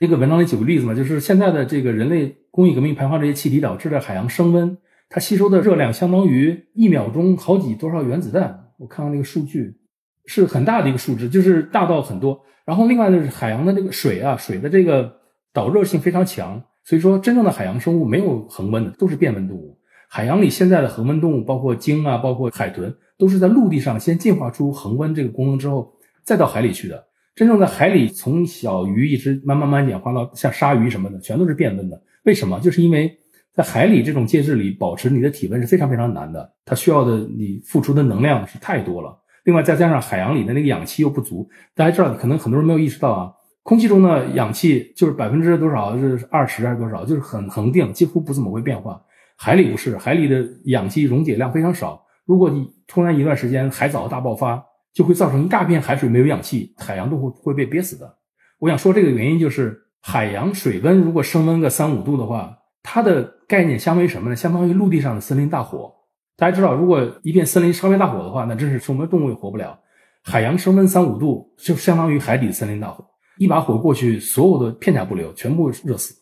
[0.00, 2.34] 这个文章里举个例子嘛，就是现在的这个人类。
[2.50, 4.76] 工业革命排放这些气体导致的海洋升温，
[5.08, 8.72] 它吸收的热量相当于一秒钟好几多少原子弹。
[8.76, 9.76] 我看看那个数据，
[10.24, 12.40] 是很大的一个数值，就是大到很多。
[12.64, 15.14] 然后另外就是海洋的这个水啊，水的这个
[15.52, 19.78] 导热性非常强，所以说真正的海洋生物没有恒温的，都是变温动物。
[20.08, 25.92] 海洋里现在的恒温动物，包括鲸啊，包括海豚，都是在陆地上先进化出恒温这个功能之后，
[26.24, 27.04] 再到海里去的。
[27.40, 31.98] 真正在海里，从小鱼一直慢慢慢演化到像鲨鱼什么的，全都是变温的。
[32.24, 32.60] 为什么？
[32.60, 33.10] 就是因为
[33.50, 39.18] 在海里这种介质里保持你的体温是非常非常难的，它需要的你付出的能量是太多了。
[39.44, 43.32] 另外再加上海洋里的那个氧气又不足，大家知道，可能很多人没有意识到啊，
[43.62, 49.00] 空气中的氧气就是百分之多少是二十还是多少，就是很恒定，几乎不怎么会变化。
[49.38, 52.04] 海里不是，海里的氧气溶解量非常少。
[52.26, 54.62] 如果你突然一段时间海藻大爆发，
[54.92, 58.16] 就会造成一大片海水没有氧气，海洋都会会被憋死的。
[58.58, 59.86] 我想说这个原因就是。
[60.02, 64.34] 海洋水温如果升温个三五度的话，它的概念相当于什么呢？
[64.34, 65.92] 相当于陆地上的森林大火。
[66.38, 69.78] 大家知道，如果一片森林烧灭大火的话，那真是什么动物也活不了。
[70.24, 73.04] 海洋升温三五度，就相当于海底森林大火，
[73.36, 76.14] 一把火过去，所有的片甲不留，全部热死。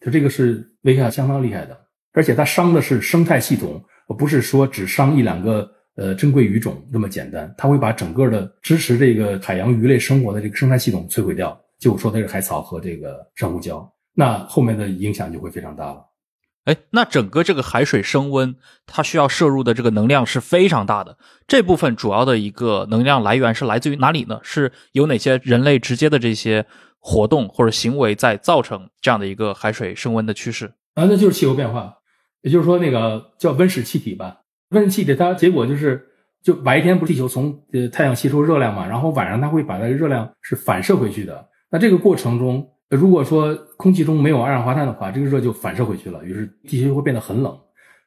[0.00, 1.78] 就这个是危害相当厉害的，
[2.14, 7.52] 而且它伤的是生态系统，而不是说只伤一两个呃珍贵鱼种那么简单。
[7.58, 11.60] 它会把整个的支持这个海洋鱼类生活的这个生态系统摧毁掉。
[11.78, 16.02] 就我说它是海草和这个珊瑚礁，那后面的影响就会非常大了。
[16.64, 21.16] 哎，那整个这个海水升温，它需要摄入的这个能量是非常大的。
[21.46, 24.40] 这部分主要的一个能量来源是来自于哪里呢？
[24.42, 26.66] 是有哪些人类直接的这些
[26.98, 30.72] 活动或者行为在造成这样的一个海水升温的趋势？
[30.94, 31.98] 啊，那就是气候变化，
[32.40, 34.38] 也就是说那个叫温室气体吧。
[34.70, 36.04] 温室气体它结果就是，
[36.42, 41.46] 就白天不是地球从呃太阳吸收热量嘛，然后晚上它会把那个热量是反射回去的。
[41.70, 47.56] 那这个过程中，如果说空气中没有二氧化碳的话，这个热就反射回去了，于是地球就会变得很冷。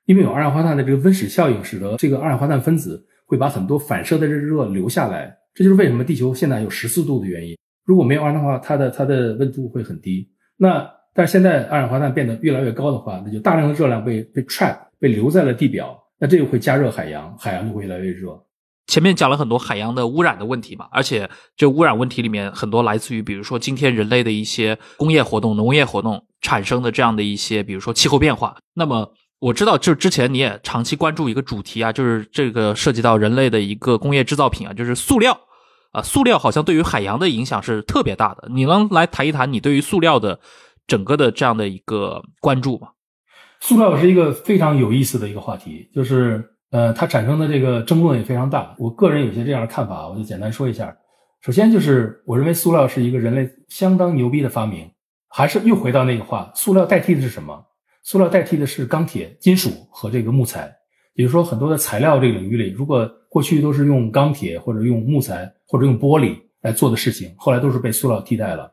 [0.05, 5.37] 因为有二氧化碳的这个温室效应，使得这个二氧化碳分子会把很多反射的热留下来。
[5.53, 7.57] 这就是为什么地球现在有十四度的原因。
[7.85, 10.27] 如果没有二氧化碳，它的它的温度会很低。
[10.57, 18.37] 那但是现在二氧化碳变得越来越高的话，那就大量的热量被被 trap 被留在了地表，那这个会加热海洋，海洋就会越来越热。
[18.87, 28.57] 前面讲了很多海洋的污染的问题嘛，而且这污染问题里面很多来自于，比如说今天人类的一些工业活动、农业活动产生的这样的一些，比如说气候变化。
[28.73, 35.39] 那么我知道，就之前你也长期关注一个主题啊，就是这个涉及到人类的一个工业制造品啊，就是塑料
[35.91, 38.49] 啊，塑料好像对于海洋的影响是特别大的。
[38.49, 40.39] 你能来谈一谈你对于塑料的
[40.87, 42.87] 整个的这样的一个关注吗？
[43.59, 46.43] 塑料是一个非常有意思的一个话题，就是。
[46.71, 48.75] 呃，它产生的这个争论也非常大。
[48.77, 50.95] 我个人有些这样的看法，我就简单说一下。
[51.41, 54.87] 首先就是，我认为塑料是一个人类相当牛逼的发明。
[55.27, 57.65] 还是又回到那个话，塑料代替的是什么？
[58.03, 60.71] 塑料代替的是钢铁、金属和这个木材。
[61.15, 68.71] 比如说很多的材料这个领域里，如果过去都是用钢铁或者用木材或者用玻璃来做的事情，后来都是被塑料替代了。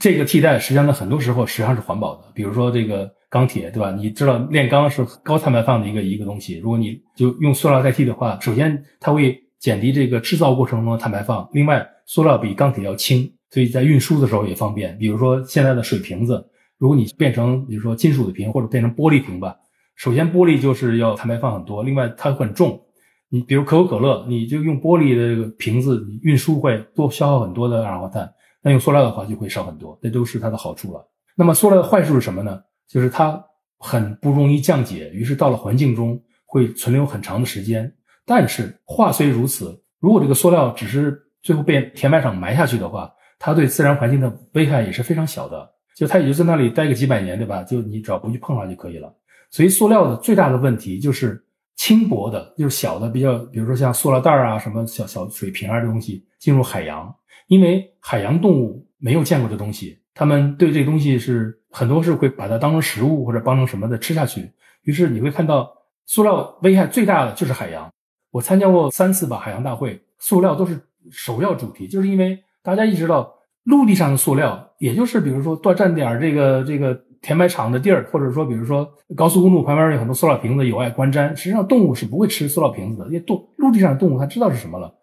[0.00, 2.24] 这个替代实际上呢，很多时候实际上是环保的。
[2.34, 3.90] 比如说这个钢铁，对吧？
[3.92, 14.96] 你知道炼钢是高碳排放的一个一个东西，如果你就用塑料代替的话，首先它会减低这个制造过程中的碳排放，另外塑料比钢铁要轻，所以在运输的时候也方便。
[14.98, 16.46] 比如说现在的水瓶子，
[16.78, 19.56] 如果你变成比如说金属的瓶或者变成玻璃瓶吧，
[19.96, 22.80] 首先玻璃就是要碳排放很多，另外它很重。
[23.28, 28.32] 你比如可口可乐，你就用玻璃的这个瓶子，你运输会多消耗很多的二氧化碳。
[28.62, 31.08] 那用塑料的话就会少很多，这都是它的好处了。
[31.34, 32.60] 那么塑料的坏处是什么呢？
[32.88, 33.42] 就是它
[33.78, 37.92] 很不容易降解，于是到了环境中会存留很长的时间。
[38.24, 45.70] 但是话虽如此，如果这个塑料只是最后被填埋场埋下去的话，它对自然环境的危害也是非常小的。
[45.96, 47.62] 就它也就在那里待个几百年，对吧？
[47.62, 49.14] 就你只要不去碰它就可以了。
[49.50, 51.42] 所以塑料的最大的问题就是
[51.76, 57.14] 轻薄的，就是小的比较，比如说像塑料袋啊、什么小小水瓶啊这东西进入海洋。
[57.46, 64.50] 因为海洋动物没有见过这东西，他们对这东西是很多是会把它当成食物或者当成什么的吃下去。
[64.84, 65.70] 于是你会看到，
[66.06, 67.86] 塑料危害最大的就是海洋。
[68.30, 73.30] 我参加过三次吧海洋大会，塑料都是首要主题，就是因为大家意识到
[73.64, 81.36] 陆地上的塑料，也就是比如说多占点这个这个填埋场的地儿，或者说比如说高速公路旁边有很多塑料瓶子有碍观瞻。
[81.36, 84.94] 实际上动物是不会吃塑料瓶子的，因为动陆地上的动物它知道是什么了。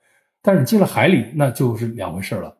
[0.41, 2.55] 但是你进了海里，那就是两回事了。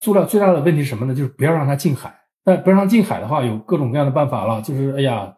[0.00, 1.14] 塑料最大的问题是什么呢？
[1.14, 2.14] 就是不要让它进海。
[2.44, 4.62] 那不让它进海的话，有各种各样的办法了。
[4.62, 5.34] 就是哎呀，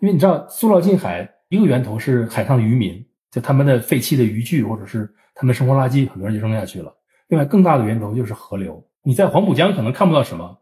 [0.00, 6.90] 因为你知道，塑料进海一个源头是海上渔民，就他们的废弃的渔具或者是他们生活垃圾，很多人就扔下去了。
[7.28, 8.82] 另外，更大的源头就是河流。
[9.02, 10.56] 你在黄浦江可能看不到什么，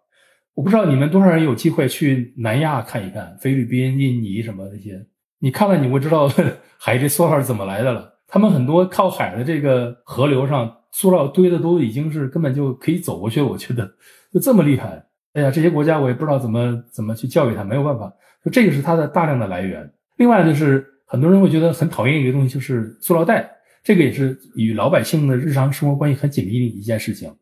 [0.54, 5.06] 我不知道你们多少人有机会去南亚看一看，菲律宾、印尼什么这些，
[5.38, 6.28] 你看了你会知道
[6.80, 8.12] 海这塑料是怎么来的了。
[8.26, 10.78] 他们很多靠海的这个河流上。
[10.92, 13.90] 塑料堆的都已经是根本就可以走过去，我觉得
[14.32, 15.04] 就这么厉害。
[15.32, 18.12] 哎呀，这些国家我也不知道怎么怎么去教育它，没有办法。
[18.44, 19.90] 就这个是它的大量的来源。
[20.16, 23.50] 另外就是很多人会觉得很讨厌一个东西，就是塑料袋。
[23.82, 27.34] 这个也是与老百姓的日常生活关系很紧密的一件事情。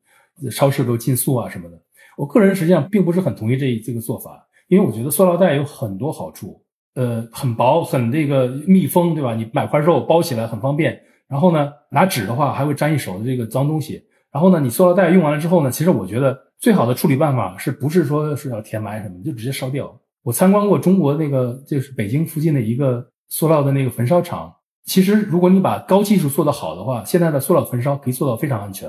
[0.51, 1.77] 超市都禁塑啊什么的。
[2.17, 6.63] 我个人实际上并不是很同意这这个做法，因为我觉得塑料袋有很多好处。
[6.95, 9.35] 呃，很薄，很这个密封，对吧？
[9.35, 11.01] 你买块肉包起来很方便。
[11.31, 14.03] 然后呢，拿纸的话还会沾一手的这个脏东西。
[14.33, 19.97] 然后呢，你塑料袋用完了之后呢，其实我觉得最好的处理办法是不是说是要填埋什么，就直接烧掉。
[20.23, 24.53] 我参观过中国那个就是北京附近的一个塑料的那个焚烧厂。
[24.85, 28.89] 其实如果你把高技术做得好的话，现在的塑料焚烧可以做到非常安全。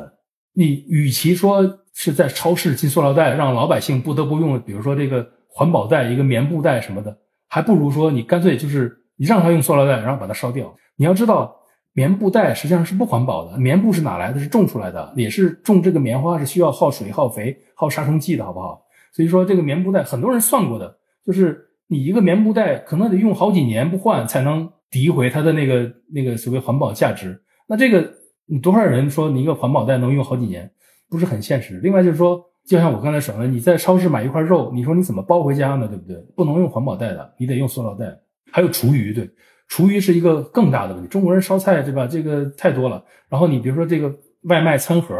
[0.54, 1.64] 你与其说
[1.94, 7.16] 是在超市进塑料袋，让老百姓不得不用，比如说这个环保袋、一个棉布袋什么的，
[7.48, 10.74] 还不如说你干脆就是你让他用塑料袋，然后把它烧掉。
[10.96, 11.56] 你要知道。
[11.94, 14.40] 棉布袋实际上是不环保的，棉布是哪来的？
[14.40, 18.82] 是种出来的，也是种这个棉花是需要耗水、耗肥、耗杀虫剂的，好不好？
[19.14, 27.42] 所以说这个棉布袋很多人算过的，就是你一个棉布袋可能得用好几年不换才能诋毁它的那个那个所谓环保价值。
[27.68, 28.10] 那这个
[28.46, 30.72] 你多少人说你一个环保袋能用好几年，
[31.10, 31.78] 不是很现实。
[31.80, 35.90] 另外就是说，就像我刚才说的，你在超市买一块肉，你说你怎么包回家呢？
[35.90, 36.16] 对不对？
[36.38, 38.18] 不能用环保袋的，你得用塑料袋。
[38.50, 39.30] 还有厨余，对。
[39.72, 41.08] 厨余是一个更大的问题。
[41.08, 42.06] 中国人烧菜，对吧？
[42.06, 43.02] 这个太多了。
[43.30, 45.16] 然后你比如说这个外卖餐盒，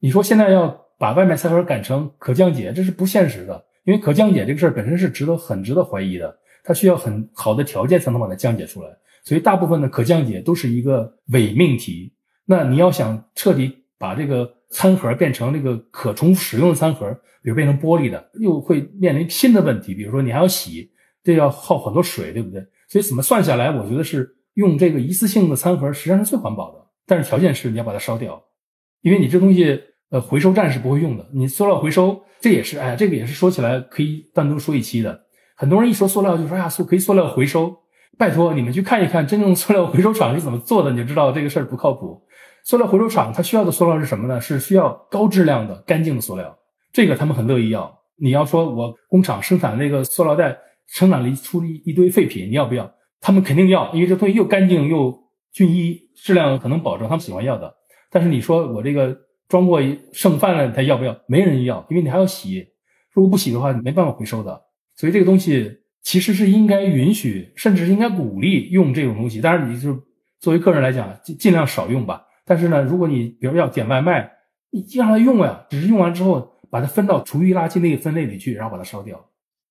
[0.00, 0.66] 你说现在要
[0.98, 3.64] 把外卖餐盒改成可降解，这是不现实的。
[3.84, 8.88] 因为可降解这个事儿本身是值得很值得怀疑的，它需要很好的条件才能把它降解出来。
[9.22, 12.12] 所以大部分的可降解都是一个伪命题。
[12.44, 17.08] 那你要想彻底把这个餐盒变成那个可重复使用的餐盒，
[17.44, 19.94] 比如变成玻璃的，又会面临新的问题。
[19.94, 20.90] 比如说你还要洗，
[21.22, 22.66] 这要耗很多水，对不对？
[22.94, 26.78] 所以怎么算下来，我觉得是用这个一次性的餐盒实际上是最环保的，
[27.08, 28.40] 但是条件是你要把它烧掉，
[29.00, 31.26] 因为你这东西呃回收站是不会用的。
[31.34, 35.22] 你塑料回收这也是哎，这个也是说起来可以单独说一期的。
[35.56, 37.76] 很多人一说塑料就说呀塑可以塑料回收，
[38.16, 42.22] 拜托你们去看一看真正塑料回收厂是怎么做的，你就知道这个事儿不靠谱。
[42.62, 44.40] 塑料回收厂它需要的塑料是什么呢？
[44.40, 46.56] 是需要高质量的干净的塑料，
[46.92, 47.92] 这个他们很乐意要。
[48.16, 50.56] 你要说我工厂生产那个塑料袋。
[50.86, 52.92] 生产了一出了一堆废品，你要不要？
[53.20, 55.16] 他们肯定要，因为这东西又干净又
[55.52, 57.74] 均一，质量可能保证，他们喜欢要的。
[58.10, 59.16] 但是你说我这个
[59.48, 59.80] 装过
[60.12, 61.18] 剩饭了，他要不要？
[61.26, 62.66] 没人要，因为你还要洗，
[63.12, 64.62] 如果不洗的话，你没办法回收的。
[64.94, 65.70] 所以这个东西
[66.02, 69.40] 其实是应该允许，甚至是应该鼓励用这种东西。
[69.40, 69.98] 当然，你就
[70.38, 72.22] 作为个人来讲，尽尽量少用吧。
[72.44, 74.30] 但是呢，如果你比如要点外卖，
[74.70, 79.18] 你让他用呀，只是用完之后把它分到厨余垃圾那个分类里去，然后把它烧掉。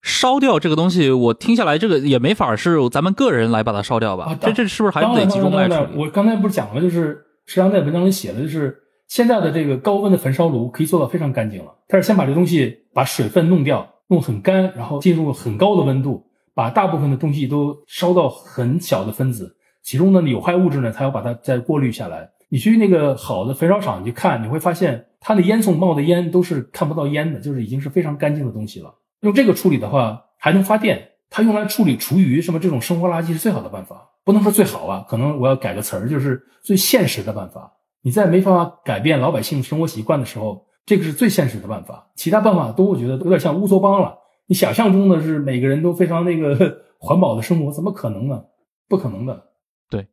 [0.04, 4.26] 烧掉这个东西，我听下来这个也没法是咱们个人来把它烧掉吧？
[4.26, 5.98] 啊这这是不是还得集中来处理？
[5.98, 7.14] 我刚才不是讲了，就是
[7.46, 8.78] 实际上在文章里写的，就是
[9.08, 11.74] 现在的这个高温的焚烧炉可以做到非常干净了。
[11.88, 22.30] 它是先把这东西把水分弄掉，弄很干，然后进入很高的温度，把大部分的东西都烧到很小的分子，其中的有害物质呢，它要把它再过滤下来。
[22.50, 28.94] 你去那个好的焚烧厂你去看，你会发现它的烟囱冒的烟都是看不到烟的，就是已经是非常干净的东西了。
[29.24, 31.12] 用这个处理的话，还能发电。
[31.30, 37.74] 它用来处理厨余什么这种生活垃圾是最好的办法，不能说最好啊，可能我要改个词儿，就是最现实的办法。
[38.02, 42.12] 你在没办法改变老百姓生活习惯的时候，这个是最现实的办法。
[42.16, 44.16] 其他办法都我觉得有点像乌托邦了。
[44.46, 48.44] 你想象中的是每个人都非常那个 环保的生活，怎么可能呢？
[48.90, 49.52] 不可能的。
[49.90, 50.06] 对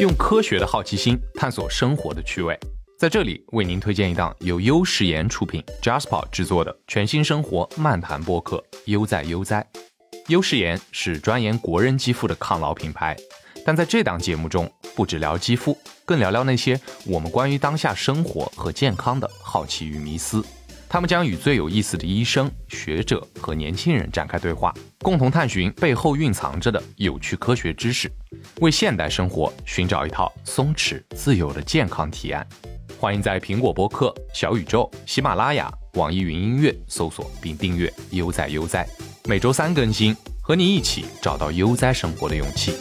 [0.00, 2.58] 用科学的好奇心探索生活的趣味，
[2.98, 9.60] 在这里为您推荐一档由优时颜出品、Jasper 制作的全新生活漫谈播客《悠哉悠哉》。
[10.28, 13.14] 优时颜是专研国人肌肤的抗老品牌，
[13.66, 15.76] 但在这档节目中，不只聊肌肤，
[16.06, 20.42] 更聊聊那些我们关于当下生活和健康的好奇与迷思。
[20.88, 28.10] 他们将与最有意思的医生、学者和年轻人展开对话，共同探寻背后蕴藏着的有趣科学知识，
[28.62, 32.46] 为现代生活寻找一套松弛自由的健康提案。
[32.98, 38.88] 欢迎在苹果播客、小宇宙、喜马拉雅、网易云音乐搜索并订阅“悠哉悠哉”，
[39.28, 42.72] 每周三更新，和你一起找到悠哉生活的勇气。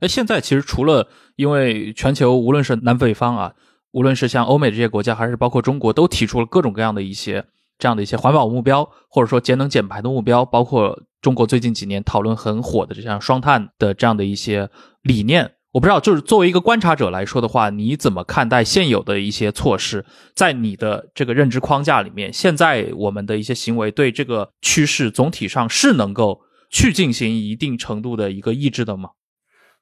[0.00, 3.54] 哎，现在其实除了因为全球无论是南北方啊，
[3.92, 7.44] 无论是像欧美这些国家，还是包括中国，都提出了各种各样的一些
[7.78, 14.68] 这样的一些环保目标，或者说节能减排的目标，包括中国最近几年讨论很火的这样双碳的这样的一些
[15.00, 15.53] 理念。
[15.74, 20.06] 我不知道，就是作为一个观察者来说的话，你怎么看待现有的一些措施？
[20.32, 29.10] 在你的这个认知框架里面，现在我们的一些行为对这个趋势总体上是能够去进行一定程度的一个抑制的吗？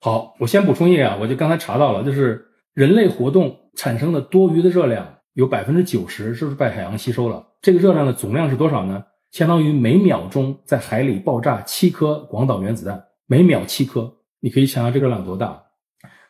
[0.01, 7.47] 好，我先补充一点啊，我就刚才查到了，就是人类活动产生的多余的热量有百分之九十是不是被海洋吸收了？
[7.61, 9.05] 这个热量的总量是多少呢？
[9.30, 15.62] 相当于每秒钟在海里爆炸七颗广岛原子弹，每秒七颗，你可以想象这个量多大。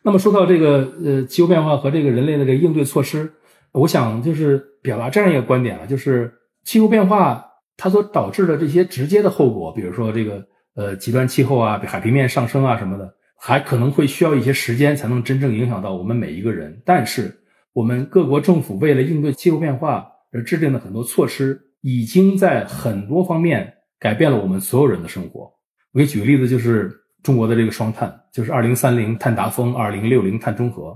[0.03, 3.31] 那么说到这个呃气候变化和这个人类的这个应对措施，
[3.71, 6.31] 我想就是表达这样一个观点啊，就是
[6.63, 7.43] 气候变化
[7.77, 10.45] 它所导致的这些直接的后果，比如说这个
[10.75, 13.13] 呃极端气候啊、海平面上升啊什么的。
[13.45, 17.29] 还可能会需要一些时间才能真正影响到我们每一个人，但是
[17.73, 25.51] 我们各国政府为了应对气候变化而制定的很多措施，已经在很多方面改变了我们所有人的生活。
[25.91, 26.89] 我给举个例子，就是
[27.23, 30.95] 中国的这个双碳，就是二零三零碳达峰，二零六零碳中和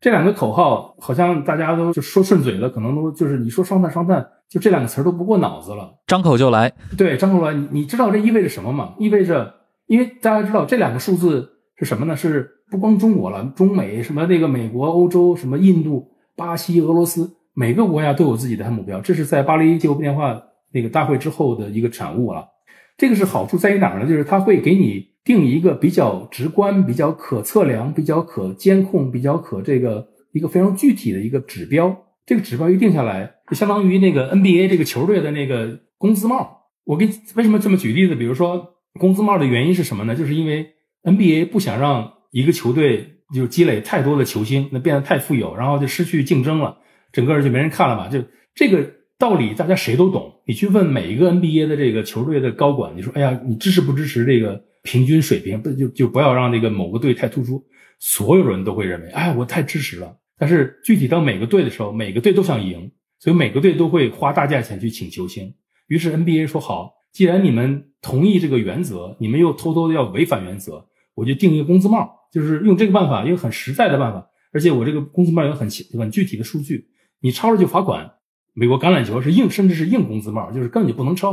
[0.00, 6.72] 这两个口号，好像大家都就说顺嘴了，可能都就是你说双碳双碳，就这两个词儿都不过脑子了，张口就来。
[6.98, 8.94] 对，张口来，你你知道这意味着什么吗？
[8.98, 9.54] 意味着，
[9.86, 11.52] 因为大家知道这两个数字。
[11.78, 12.16] 是什么呢？
[12.16, 18.98] 是不光中国了，中美什么那个美国、欧洲、什么印度、巴西、俄罗斯，每个国家都有自己的目标。
[19.02, 22.48] 这是在巴黎气候变化那个大会之后的一个产物了。
[22.96, 24.08] 这个是好处在于哪儿呢？
[24.08, 31.94] 就是它会给你定一个比较直观、比较可测量、比较可监控、比较可这个一个非常具体的一个指标。
[32.24, 36.68] 这个指标一定下来，就相当于那个 NBA 这个球队的那个工资帽。
[36.84, 38.14] 我给为什么这么举例子？
[38.14, 40.14] 比如说工资帽的原因是什么呢？
[40.14, 40.64] 就是因为
[41.02, 46.78] NBA 不想让一个球队就积累太多的球星，那变得太富有，然后就失去竞争了，
[47.12, 48.08] 整个就没人看了嘛。
[48.08, 48.22] 就
[48.54, 50.32] 这个道理，大家谁都懂。
[50.46, 55.60] 你去问每一个 NBA 的这个球队的高管，你说：“哎呀，你支持不支持这个平均水平？
[55.60, 57.62] 不就就不要让那个某个队太突出。”
[57.98, 65.52] 所有人都会认为：“哎，我太支持了。”但是具体到每个队的时候，每个队都想赢，所以每个队都会花大价钱去请球星。
[65.88, 75.66] 于是 NBA 说：“好，既然你们同意这个原则，你们又偷偷的要违反原则。”我就定一个工资帽，就是用这个办法，一个很实在的办法，而且我这个工资帽有很
[75.98, 76.88] 很具体的数据，
[77.20, 78.12] 你超了就罚款。
[78.52, 81.32] 美国橄榄球是硬，甚至是硬工资帽，就是根本就不能超。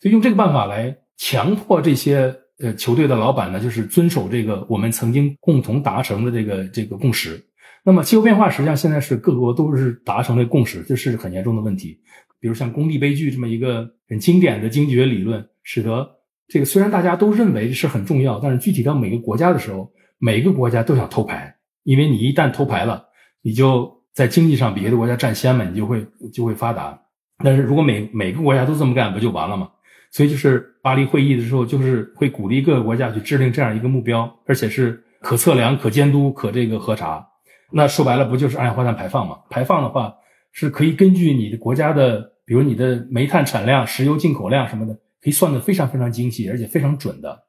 [0.00, 7.42] 所以用这个办法来强迫这些呃球队的老板呢，就是遵守这个我们曾经共同达成的这个这个共识。
[7.84, 11.98] 那么气候变化实际上现在是各国都是达成的共识，这是很严重的问题。
[12.40, 16.08] 比如像工地悲剧这么一个很经典的经济学理论，使得。
[16.50, 23.04] 这个虽然大家都认为是很重要，但是具体到每个国家的时候，每个国家都想偷牌，因为你一旦偷牌了，
[23.42, 26.98] 你就在经济上比别的国家占先嘛，你就会就会发达。
[27.44, 29.68] 但是如果每每个国家都这么干，不就完了吗？
[30.10, 37.26] 所以就是巴黎会议的时候，就是会鼓励各个国家去制定这样一个目标，而且是可测量、可监督、可这个核查。
[37.70, 39.36] 那说白了不就是二氧化碳排放嘛？
[39.50, 40.14] 排放的话
[40.52, 47.44] 是可以根据你的国家的，比如你的煤炭产量、石油进口量什么的，可以算得非常非常精细，而且非常准的。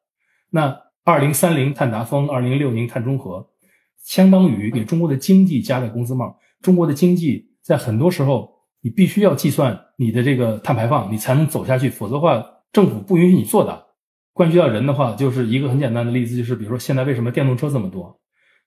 [0.50, 3.48] 那二零三零碳达峰，二零六零碳中和，
[4.04, 6.38] 相当于给中国的经济加了工资帽。
[6.62, 8.52] 中国的经济在很多时候，
[8.82, 12.42] 你必须要计算你的这个碳排放，你才能走下去，否则的话，
[12.72, 13.88] 政府不允许你做的。
[14.32, 18.18] 关系到人的话，就是一个很简单的例子，就是比如说现在为什么电动车这么多？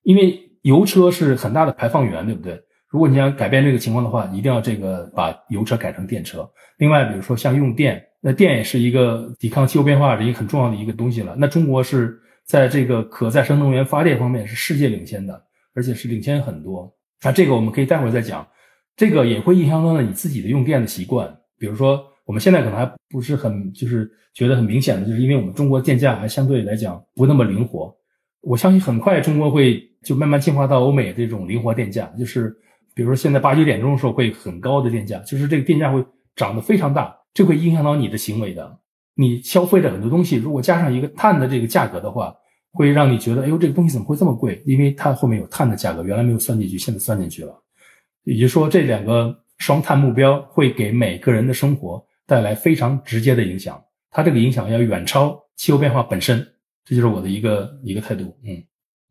[0.03, 2.61] 因为油车是很大的排放源，对不对？
[2.91, 6.47] 如果你想改变这个情况的话，一定要这个把油车改成电车。
[6.77, 11.35] 另外，比如说像用电，那电也是一个抵抗气候变化的一个很重要的一个东西了。
[11.39, 15.43] 那中国是在这个可再生能源发电方面是世界领先的，
[15.75, 16.95] 而且是领先很多。
[17.25, 18.47] 那这个我们可以待会儿再讲。
[18.97, 21.33] 这个也会影响到了你自己的用电的习惯。
[21.59, 27.95] 比如说，我们现在可能还不是很就是觉得很明显的，就是因为我们中国电价还相对来讲不那么灵活。
[28.41, 32.55] 我相信很快中国会就慢慢进化到欧美这种灵活电价，就是
[32.95, 38.79] 比如说现在八九点钟的时候会很高的电价，就是这个电价会涨得非常大，这会影响到你的行为的。
[39.15, 42.35] 你消费的很多东西，如果加上一个碳的这个价格的话，
[42.73, 44.61] 会让你觉得，哎呦，这个东西怎么会这么贵？
[44.67, 47.62] 因为它后面有碳的价格，原来没有算进去，现在算进去了。
[48.25, 56.47] 也就说，这两个双碳目标会给每个人的生活带来非常直接的影响，它这个影响要远超气候变化本身。
[56.85, 58.65] 这就是我的一个一个态度，嗯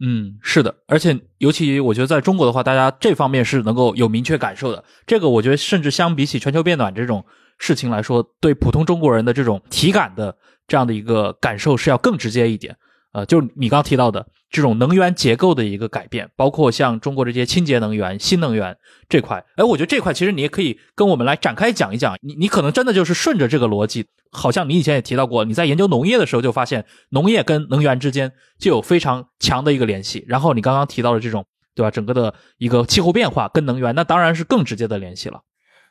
[0.03, 4.83] 嗯，是的，而且尤其我觉得在中国的话，大家这方面是能够有明确感受的。
[5.05, 7.23] 这个我觉得甚至相比起全球变暖这种
[7.59, 10.35] 事情来说，对普通中国人的这种体感的
[10.67, 12.75] 这样的一个感受是要更直接一点。
[13.13, 18.77] 呃，就是你刚提到的这种能源结构的一个改变，包括像中国这些清洁能源、新能源
[19.07, 22.17] 这块，哎，我觉得这块其实你也可以跟我们来展开讲一讲。
[22.21, 30.25] 你你可能真的就是顺着这个逻辑，好像你以前也提到过，你在研究农业的时候就发现农业跟能源之间就有非常强的一个联系。
[30.27, 31.89] 然后你刚刚提到的这种，对吧？
[31.89, 35.39] 整个的一个气候变化跟能源，那当然是更直接的联系了。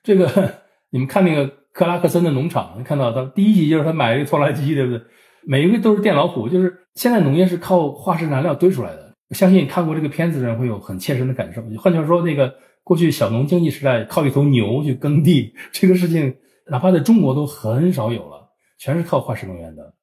[0.03, 0.29] 这个
[0.93, 5.01] 你们看那个克拉克森的农场，看到他第一集就是他买了一个拖拉机，对不对？
[5.45, 9.15] 每一个都是电老虎，就是现在农业是靠化石燃料堆出来的。
[9.31, 11.63] 相信看过这个片子的人会有很切身的感受。
[11.79, 16.35] 换句话说，那个过去小农经济时代靠一头牛去耕地，这个事情
[16.69, 19.95] 哪怕在中国都很少有了，全是靠化石能源的。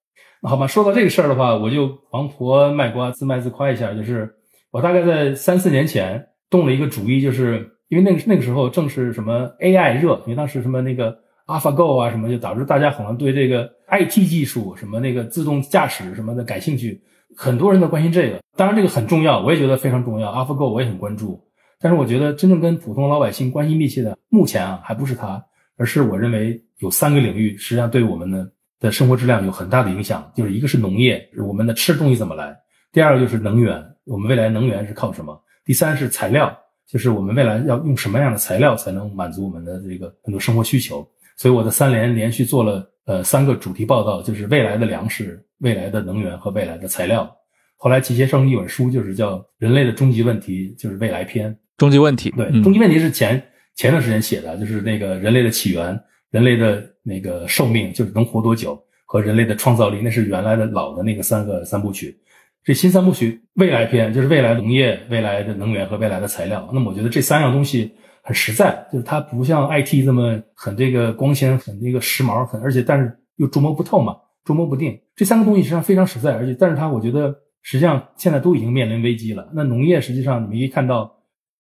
[0.44, 4.34] 好吧，说到这个事儿的话，我就王婆卖瓜，自卖自夸一下，就是
[4.72, 11.18] 我大概在三四年前动了一个主意，就是因为那个那个时候正是什么 AI 热，因为当时什么那个。
[11.48, 17.02] AlphaGo 啊，什么就导致大家好像对这个 IT 技术、什么那个自动驾驶什么的感兴趣，
[17.38, 18.42] 很多人都关心这个。
[18.58, 20.30] 当然，这个很重要，我也觉得非常重要。
[20.30, 21.42] AlphaGo 我也很关注，
[21.80, 25.42] 但是我觉得真正跟普通老百姓关系密切的，目前啊还不是它，
[25.78, 30.30] 而是我认为有三个领域，实际上对我们的的生活质量有很大的影响。
[30.36, 32.52] 就是一个是农业，我们的吃东西怎么来；
[32.92, 35.34] 第二个就是能源，我们未来能源是靠什么；
[35.64, 36.54] 第三是材料，
[36.86, 41.08] 就是我们未来要用什么样的材料才能满足我们的这个很多生活需求。
[41.38, 47.32] 所以我的三联连续做了呃三个主题报道，就是未来的粮食、未来的能源和未来的材料。
[47.78, 51.56] 后来集结成一本书，就是叫《人类的终极问题》，就是未来篇。
[51.78, 53.40] 终极问题，对，终极问题是前
[53.76, 55.98] 前段时间写的，就是那个人类的起源、
[56.32, 62.18] 人类的那个寿命，就是能活多久和人类的创造力，那是原来的老的那个三个三部曲。
[62.64, 66.68] 这新三部曲未来篇就是未来农业、未来的能源和未来的材料。
[66.74, 67.94] 那么我觉得这三样东西。
[68.28, 75.00] 很实在，就是它不像 IT 这么很这个光鲜、很那个时髦、很而且但是又捉摸不透嘛，捉摸不定。
[75.16, 79.50] 这三个东西实际上非常实在，而且但是它我觉得实际上现在都已经面临危机了。
[79.54, 81.10] 那农业实际上你们可以看到，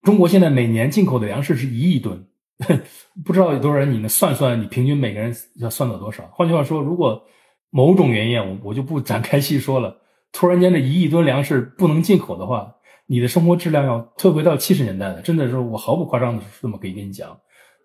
[0.02, 2.22] 中国现在每年进口的粮食是一亿吨，
[3.24, 6.30] 不知道有多少人，你能算算你平均每个人要算到多少？
[6.34, 7.24] 换句话说，如果
[7.70, 9.96] 某种原因我我就不展开细说了，
[10.34, 12.74] 突然间这一亿吨粮食不能进口的话。
[13.08, 17.36] 你的生活质量要退回到七十年代的，真的是我毫不夸张的这么可以跟你讲。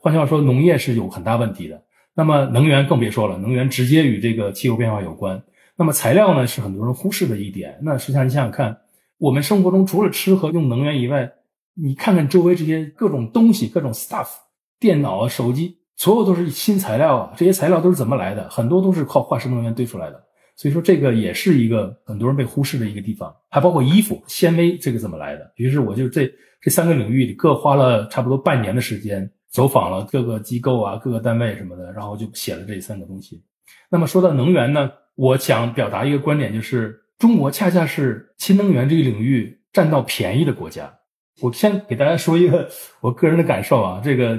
[0.01, 1.81] 换句话说，农业是有很大问题的。
[2.15, 5.43] 那么能源更别说了，能源直接与这个气候变化有关。
[5.77, 7.79] 那么材料呢，是很多人忽视的一点。
[7.83, 8.77] 那实际上你想想看，
[9.19, 11.31] 我们生活中除了吃和用能源以外，
[11.75, 14.27] 你看看周围这些各种东西、各种 stuff，
[14.81, 17.33] 电脑啊、手机，所有都是新材料啊。
[17.37, 18.51] 这些材料都是怎么来的？
[18.51, 20.23] 很多都是靠化石能源堆出来的。
[20.55, 25.51] 所以说，这个也是一个很多人被忽视的一个地方，还包括衣服、纤维，这个怎么来的？
[25.57, 26.31] 于是我就这
[26.61, 33.43] 这三个领域里各花了差不多半年的时间，走访了各个机构啊、各个单位什么的，然后就写了这三个东西。
[33.91, 40.93] 那么说到能源呢，我想表达一个观点，就是中国恰恰是新能源这个领域占到便宜的国家。
[41.41, 42.69] 我先给大家说一个
[43.01, 44.39] 我个人的感受啊，这个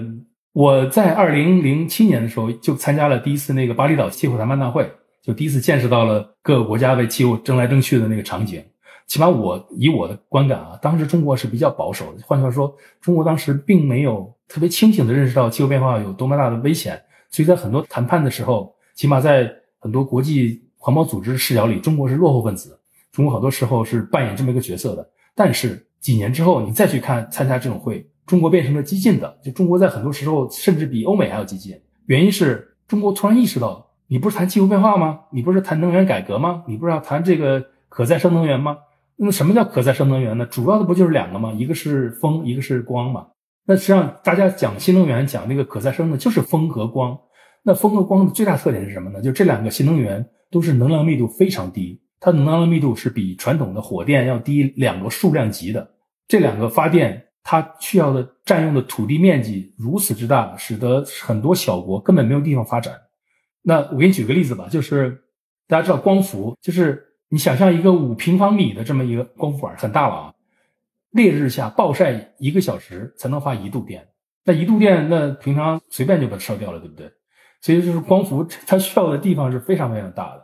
[0.53, 4.89] 我在二零零七年的时候就参加了第一次那个巴厘岛气候谈判大会。
[5.24, 8.61] 就第一次见识到了各个国家为气候争来争去的那个场景。
[9.07, 12.21] 起码我以我的观感啊，当时中国是比较保守的。
[12.26, 19.49] 换句话说，中国当时并没有特别清醒的认识到气候变化有多么大的危险，所以在很多谈判的时候，起码在
[19.80, 22.78] 很多国际环保组织视角里，中国是落后分子。
[23.11, 25.09] 中国好多时候是扮演这么一个角色的。
[25.36, 31.80] 但是几年之后，你再去看参加这种会，中国变成了激进的，就中国在很多时候甚至比欧美还要激进。
[32.07, 35.22] 原因是中国突然意识到，你不是谈气候变化吗？
[35.32, 36.64] 你不是谈能源改革吗？
[36.68, 38.78] 你不是要谈这个可再生能源吗？
[39.16, 40.45] 那么什么叫可再生能源呢？
[40.45, 41.51] 主要的不就是两个吗？
[41.53, 43.26] 一个是风，一个是光嘛。
[43.66, 47.18] 那实际上大家讲新能源，讲那个可再生的，就是风和光。
[47.64, 49.20] 那风和光的最大特点是什么呢？
[49.20, 55.89] 就这两个新能源都是能量密度非常低，它能量的密度是比传统的火电要低两个数量级的。
[56.28, 62.93] 这两个发电它需要的占用的土地面积如此之大，使得很多小国根本没有地方发展。
[63.64, 65.24] 那我给你举个例子吧，就是
[65.68, 70.34] 大家知道光伏，就是你想象一个五平方米的这么一个光伏板，很大了啊。
[71.11, 74.07] 烈日下暴晒一个小时才能发一度电，
[74.43, 77.09] 那一度电那平常随便就把它烧掉了，对不对？
[77.61, 80.43] 所以就是光伏它需要的地方是非常非常大的。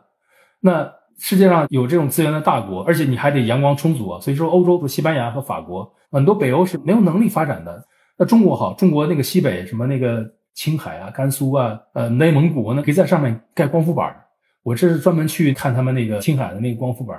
[0.61, 4.21] 那世界上有这种资源的大国，而且你还得阳光充足啊。
[4.21, 7.83] 所以说，欧洲和西班牙和法国很多北欧是没有能力发展的。
[8.17, 10.23] 那中国好，中国那个西北什么那个
[10.59, 14.13] 青海啊、甘肃啊、呃内蒙古，那可以在上面盖光伏板。
[14.61, 17.17] 我这是专门去看他们那个青海的那个光伏板，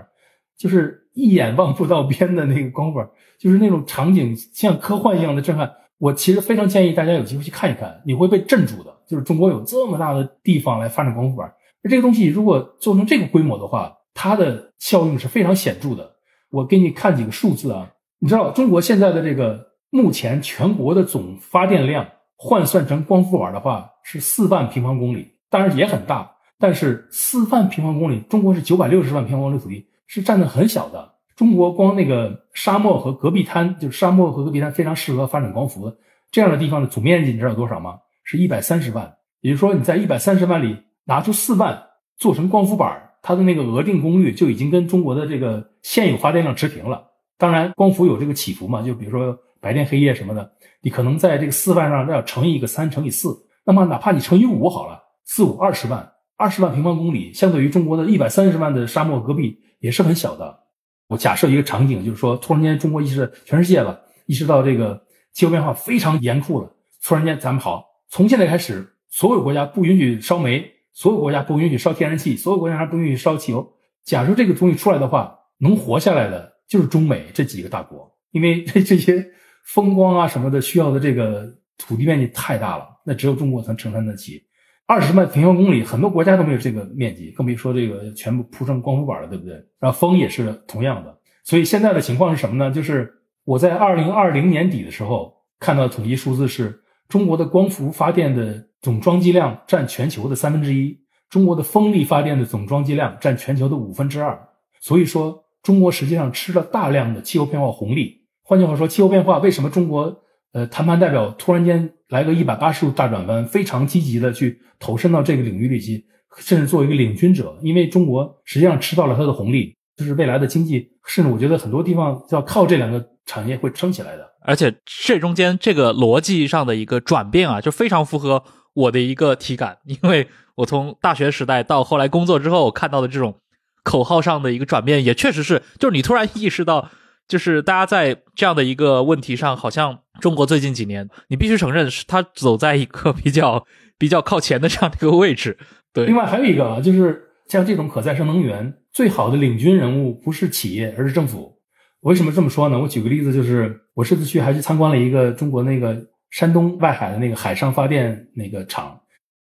[0.59, 3.09] 就是一眼望不到边的那个光伏板。
[3.39, 8.95] 就是那种场景像科幻一样的震撼，我其实非常建议大家有机会去看一看，你会被震住的。
[9.09, 11.51] 就是中国有这么大的地方来发展光伏板，
[11.89, 16.17] 这个东西如果做成这个规模的话，它的效应是非常显著的。
[16.51, 22.07] 我给你看几个数字啊，你知道中国现在的这个目前全国的总发电量
[22.43, 31.17] 换算成光伏板的话是四万平方公里，当然也很大，但是四万平方公里，中国是九百六十万平方公里土地，是占的很小的。
[31.37, 35.95] 中国光那个沙漠和戈壁滩，就是沙漠和戈壁滩非常适合发展光伏
[36.31, 37.99] 这样的地方的总面积，你知道多少吗？
[38.25, 39.15] 是一百三十万。
[39.43, 41.83] 也就是说，你在一百三十万里拿出四万
[42.17, 47.05] 做成光伏板，它的那个额定功率就已经跟中国的这个现有发电量持平了。
[47.37, 50.51] 当然，光伏有这个起伏嘛，就比如说白天黑夜什么的，
[50.83, 60.61] 你可能在这个四万上要乘以一个三，乘以四，那么哪怕你乘以五好了，四五二十万，二十万平方公里，相对于中国的一百三十万的沙漠戈壁也是很小的。
[61.09, 65.03] 我假设一个场景，就是说，突然间中国意识全世界了，意识到这个
[65.33, 66.71] 气候变化非常严酷了。
[67.03, 73.73] 突然间，咱们好，从现在开始，所有国家不允许烧煤，所有国家不允许烧天然气，所有国家还不允许烧汽油。
[74.05, 79.27] 假如这个东西出来的话，能活下来的就是中美这几个大国，因为这这些
[79.73, 81.49] 风光啊什么的需要的这个
[81.79, 84.43] 土地面积太大了，那只有中国才承担得起。
[84.85, 89.55] 二十万平方公里，很多国家都没有这个面积，更别说这个全部铺成光伏板了，对不对？
[89.79, 92.75] 然后风也是同样的，所以现在的情况是什么呢？
[92.75, 93.15] 就是
[93.45, 100.99] 我在二零二零年底的时候看到的统计数字是，中国的光伏发电的总装机量占全球的三分之一，
[101.29, 104.37] 中国的风力发电的总装机量占全球的五分之二。
[104.81, 108.20] 所以说，中国实际上吃了大量的气候变化红利。
[108.51, 110.13] 换句话说，气候变化为什么中国？
[110.51, 116.05] 呃，谈判代表突然间来个一百八十度大转弯，非常积极的去投身到这个领域里去，
[116.39, 117.57] 甚至做一个领军者。
[117.63, 124.29] 因为中国实际上吃到了它的红利，就是未来的经济，甚至我觉得很多地方要靠这两个产业会撑起来的。
[124.43, 128.43] 而且这中间这个逻辑上的一个转变啊，就非常符合
[128.75, 130.27] 我的一个体感，因为
[130.57, 133.37] 我从大学时代到后来工作之后我看到的这种
[133.85, 136.91] 口号上的一个转变，也确实是，就是你突然意识到。
[137.31, 143.65] 就是大家在这样的一个问题上，好像中国最近几年，你必须承认是它走在一个比较
[143.97, 145.57] 比较靠前的这样的一个位置。
[145.95, 151.57] 对，另外还有一个啊，就是像这种可再生能源，最好的领军人物不是企业，而是政府。
[152.01, 152.77] 为什么这么说呢？
[152.77, 155.97] 我举个例子，就是我这次去还去参观了一个中国那个
[156.31, 158.99] 山东外海的那个海上发电那个厂，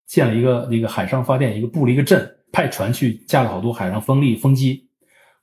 [0.07, 4.89] 建了一个那个海上发电一个布了一个阵，派船去架了好多海上风力风机。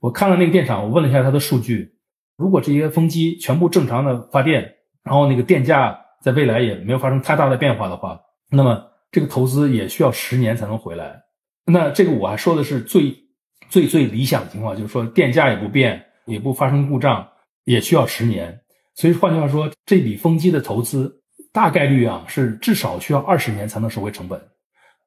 [0.00, 1.93] 我看了那个电厂，我问了一下它的数据。
[2.36, 4.74] 如果这些风机全部正常的发电，
[5.04, 8.20] 然后那个电价在未来也没有发生太大的变化的话，
[8.50, 11.22] 那么这个投资也需要十年才能回来。
[11.64, 13.14] 那这个我还说的是最
[13.68, 17.28] 最最理想的情况，就是说电价也不变，也不发生故障，
[17.64, 18.60] 也需要十年。
[18.96, 21.22] 所以换句话说，这笔风机的投资
[21.52, 24.40] 大概率啊是至少需要二十年才能收回成本。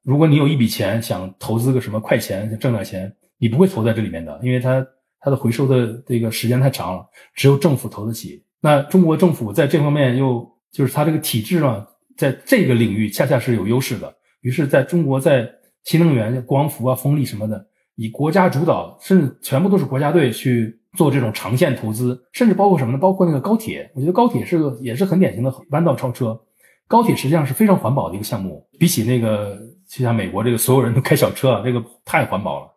[0.02, 4.86] 如果你有一笔钱想投资个什么快钱，挣点钱，你不会投在这里面的，因为它。
[5.20, 8.44] 它的回收的这个时间太长了，只有政府投得起。
[8.60, 14.14] 那中国政府在这方面又就是它这个体制啊，在这个领域恰恰是有优势的。
[14.40, 15.48] 于是，在中国在
[15.84, 17.66] 新能源、光伏啊、风力什么的，
[17.96, 22.98] 以国家主导，甚至全部都是国家队去做这种长线投资，甚至包括什么呢？
[22.98, 26.40] 包括那个高铁，我觉得高铁是个也是很典型的弯道超车。
[26.86, 29.58] 高铁实际上是非常环保的一个项目，比起那个
[29.88, 32.68] 就像美国这个所有人都开小车啊，这个太环保了。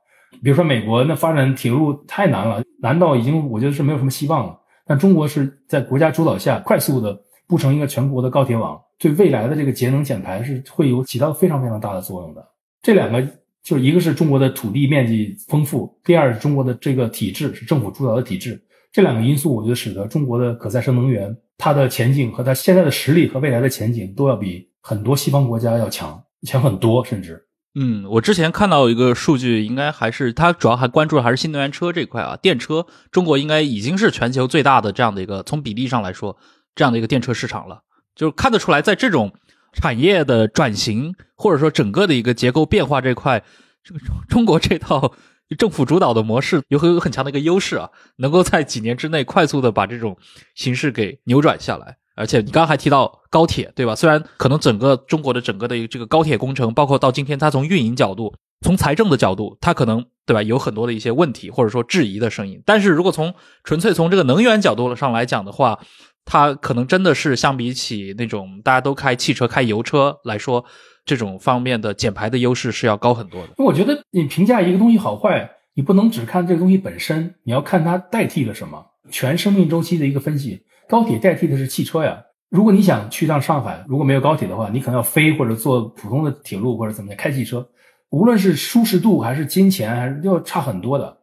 [0.43, 4.59] 比如说美国那发展铁路太难了，难到已经我觉得是没有什么希望了。
[4.85, 7.17] 但中国是在国家主导下快速的
[7.47, 12.45] 布成一个全国的高铁网，对未来的这个节能减排是会有起到非常非常大的作用的。
[12.81, 13.21] 这两个
[13.63, 18.59] 就是一个是中国的土地面积丰富，第二是中国的这个体制是政府主导的体制。
[18.91, 27.41] 这两个因素，我觉得使得中国的可再生能源它的前景和它现在的实力和未来的前景都要比很多西方国家要强，强很多，甚至。
[27.73, 36.37] 嗯，我之前看到一个数据，应该还是它主要还关注的还是新能源车这块啊，电车，中国应该已经是全球最大的这样的一个从比例上来说
[36.75, 37.83] 这样的一个电车市场了，
[38.15, 39.33] 就是看得出来，在这种
[39.73, 43.43] 产业的转型或者说整个的一个结构变化这块，
[43.83, 45.13] 这个中国这套。
[45.59, 50.17] 政府主导的模式有很有很强的一个优势啊，能够在几年之内快速的把这种
[50.55, 51.97] 形势给扭转下来。
[52.21, 53.95] 而且你刚刚还提到高铁，对吧？
[53.95, 62.61] 虽然可能整个中国的整个的这个高铁工程，包括到今天它从运营角度、从财政的角度，它可能对吧有很多的一些问题或者说质疑的声音。
[62.65, 65.79] 但是如果从纯粹从这个能源角度上来讲的话，
[66.23, 70.63] 它可能真的是相比起那种大家都开汽车、开油车来说。
[71.03, 73.53] 这种方面的减排的优势是要高很多的。
[73.57, 80.61] 我觉得你评价一个东西好坏，你不能只看这个东西本身，你要看它代替了什么，全生命周期的一个分析。
[80.91, 82.21] 高铁代替的是汽车呀。
[82.49, 87.65] 如果你想去趟上海，如果没有高铁的话，你可能要飞或者坐普通的铁路或者怎么样开汽车，
[88.09, 91.17] 无论是舒适度还是金钱，还是要差很多的。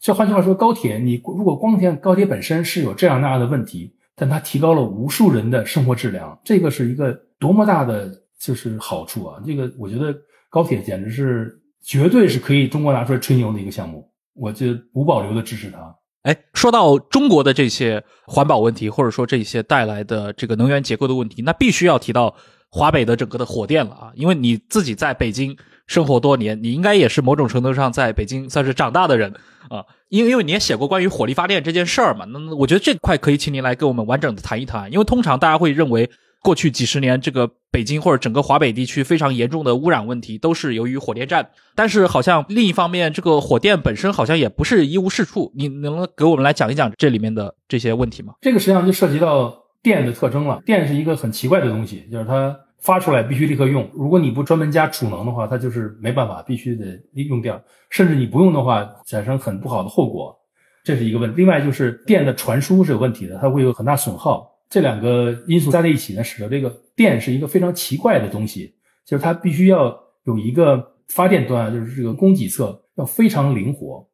[0.00, 8.10] 这换句话说，高铁你如果光天高铁本身是有这样那样的问题，但它提高了无数人的生活质量，这个是一个多么大的。
[8.40, 10.16] 就是好处啊，这个我觉得
[10.48, 15.94] 高铁简直是绝对是可以中国拿出来吹牛的一个项目，我就无保留的支持它。
[16.22, 22.34] 哎，说到中国的这些环保问题，或者说这些带来的这个能源结构的问题，那必须要提到
[22.70, 25.56] 华北的整个的火电了啊，因为你自己在北京
[25.86, 29.32] 生活多年，你应该也是某种程度上在北京算是长大的人
[29.68, 36.10] 啊，因为因为你也写过关于火力发电这件事儿嘛，那我觉得这块可以请您来跟我们完整的谈一谈，因为通常大家会认为。
[36.42, 41.50] 过去几十年，这个北京或者整个华北地区非常严重的污染问题，都是由于火电站。
[41.74, 45.52] 但是，好像另一方面，这个火电本身好像也不是一无是处。
[45.54, 48.34] 你能给我们来讲一讲这里面的这些问题吗？
[48.40, 50.62] 这个实际上就涉及到电的特征了。
[50.64, 53.86] 电是一个很奇怪的东西，就是它发出来必须立刻用。
[53.92, 57.62] 如果你不专门加储能的话，它就是没办法，必须得用掉。
[57.90, 60.34] 甚至你不用的话，产生很不好的后果，
[60.82, 61.36] 这是一个问题。
[61.36, 64.50] 另外就是电的传输是有问题的，它会有很大损耗。
[64.70, 68.72] 这两个因素加在一起呢，使得这个电是一个非常奇怪的东西，
[69.04, 69.94] 就是它必须要
[70.24, 74.08] 有一个发电端，就是这个供给侧要非常灵活。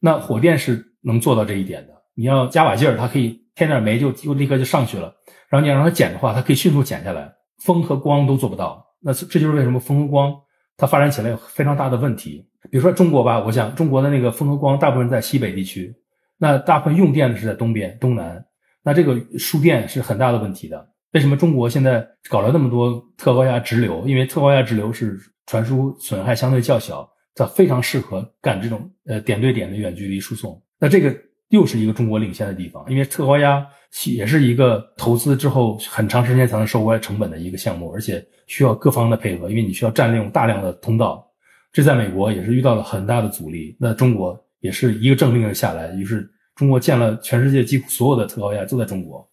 [0.00, 1.92] 那火电是能做到这一点的。
[2.14, 5.14] 你要加把劲儿，它可以添点煤就就立刻就上去了。
[5.48, 7.32] 然后你要让它减的话，它可以迅速减下来。
[7.58, 8.84] 风和光都做不到。
[9.00, 10.34] 那这就是为什么风和光
[10.76, 12.44] 它发展起来有非常大的问题。
[12.68, 15.94] 比如说中国吧，我想中国的那个风和光大部分在西北地区，
[16.36, 18.44] 那大部分用电的是在东边、东南。
[18.82, 20.88] 那这个输电是很大的问题的。
[21.12, 24.06] 为什么中国现在搞了那么多特高压直流？
[24.06, 30.62] 因为特高压直流是传输损害相对较小，它非常适合干这种呃点对点的远距离输送。
[30.78, 31.12] 那这个
[31.48, 33.66] 又是一个中国领先的地方，因为特高压
[34.06, 41.26] 也是一个投资之后很长时间才能收回来成本的一个项目，而且需要各方的配合，因为你需要占用大量的通道。
[41.72, 43.76] 这在美国也是遇到了很大的阻力。
[43.80, 46.30] 那中国也是一个政令下来，于是。
[46.60, 49.26] 中国建了全世界几乎所有的特高压都在中国，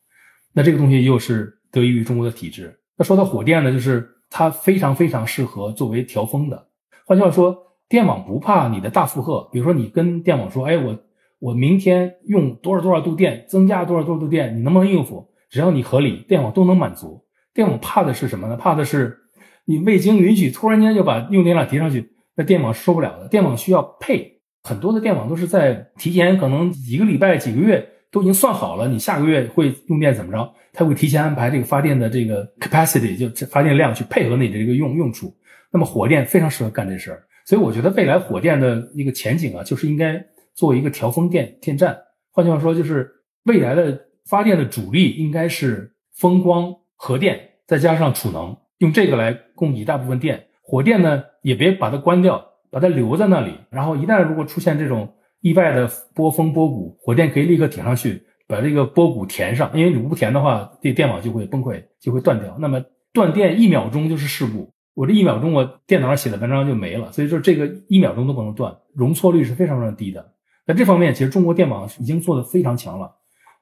[0.54, 2.74] 那这个东西又是得益于中国的体制。
[2.96, 6.68] 那说到火电呢，就是它非常非常适合作为调峰的。
[7.06, 7.54] 换句话说，
[7.90, 9.50] 电网不怕你的大负荷。
[9.52, 10.98] 比如说，你跟电网说：“哎，我
[11.40, 17.26] 我明天用多少多少度电，增加多少多少度电，你能不能应付？”只要你合理，电网都能满足。
[17.54, 18.56] 电网怕的是什么呢？
[18.56, 19.18] 怕的是
[19.66, 23.28] 你未经允许突然间就把用电量提上去，那电网受不了的。
[23.28, 24.37] 电网需要配。
[24.68, 35.34] 很多的电网都是在提前可能几个礼拜、几个月都已经算好了，你下个月会用电怎么着，它会提前安排这个发电的这个 capacity，就发电量去配合你的这个用用处。
[35.72, 40.22] 那么火电非常适合干这事儿，所以我觉得未来火电的一个前景啊，就是应该
[40.54, 41.98] 做一个调峰电电站。
[42.32, 43.10] 换句话说，就是
[43.46, 43.98] 未来的
[44.30, 50.46] 发电的主力应该是风光、核电，再加上储能，用这个来供给大部分电。
[50.62, 52.44] 火电呢，也别把它关掉。
[52.78, 55.12] 把它留在那里，然后一旦如果出现这种
[55.42, 59.72] 意外的波峰波谷，火电可以立刻顶上去，把这个波谷填上。
[59.74, 62.56] 因为你不填的话，这电网就会崩溃，就会断掉。
[62.60, 62.80] 那么
[63.12, 67.12] 断电一秒钟就是事故，我这一秒钟我电脑上写的文章就没了。
[67.12, 70.34] 所以说这个一秒钟都不能断，容错率是非常非常低的。
[70.68, 73.12] 在这方面，其实中国电网已经做得非常强了。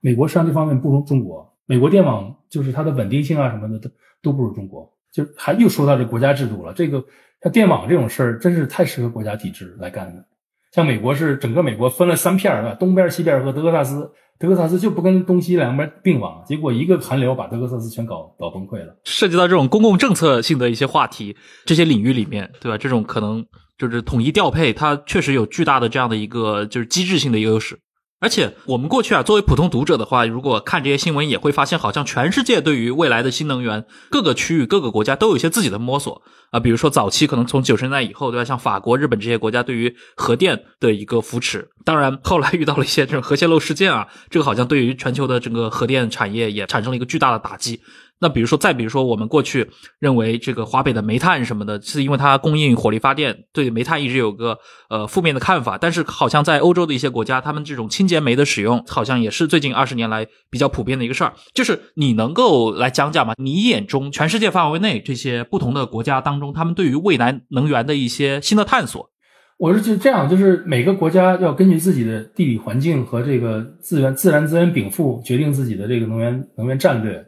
[0.02, 3.90] 美国实际上这方面不如中国，美国电网就是它的稳定性啊什么的都
[4.22, 4.92] 都不如中国。
[5.14, 7.02] 就还又说到这国家制度了，这个
[7.46, 10.26] 像电网这种事儿，真是太适合国家体制来干的。
[10.72, 12.74] 像美国是整个美国分了三片儿，吧？
[12.74, 18.98] 东边、西边和德克萨斯，德克萨斯就不跟东西两边并网，结果一个寒流把德克萨斯全搞搞崩溃了。
[19.04, 21.38] 涉及到这种公共政策性的一些话题，
[21.68, 22.80] 这些领域里面，对吧？
[22.80, 23.46] 这种可能
[23.78, 27.78] 就是统一调配，它确实有巨大的这样的一个就是机制性的一个优势。
[28.20, 36.60] 而且我们过去啊，作为普通读者的话，如果看这些新闻，也会发现，好像全世界对于未来的新能源，各个区域、各个国家都有一些自己的摸索啊。
[36.60, 38.46] 比如说早期可能从九十年代以后，对吧？
[38.46, 47.82] 像法国、日本这些国家对于核电的一个扶持，当然后来遇到了一些这种核泄漏事件啊，这个好像对于全球的整个核电产业也产生了一个巨大的打击。
[48.20, 54.58] 那比如说，再比如说，我们过去认为这个华北的煤炭什么的，是因为它供应火力发电，对煤炭一直有个
[54.90, 55.78] 呃负面的看法。
[55.78, 61.34] 但是，好像在欧洲的一些国家，他们这种清洁煤的使用，好像也是最近二十年来比较普遍的一个事儿。
[61.54, 63.34] 就是你能够来讲讲吗？
[63.38, 69.10] 你眼中全世界范围内这些不同的国家当中，他们对于未来能源的一些新的探索？
[69.58, 77.26] 我是就这样，就是每个国家要根据自己的地理环境和这个资源、自然资源禀赋，决定自己的这个能源能源战略。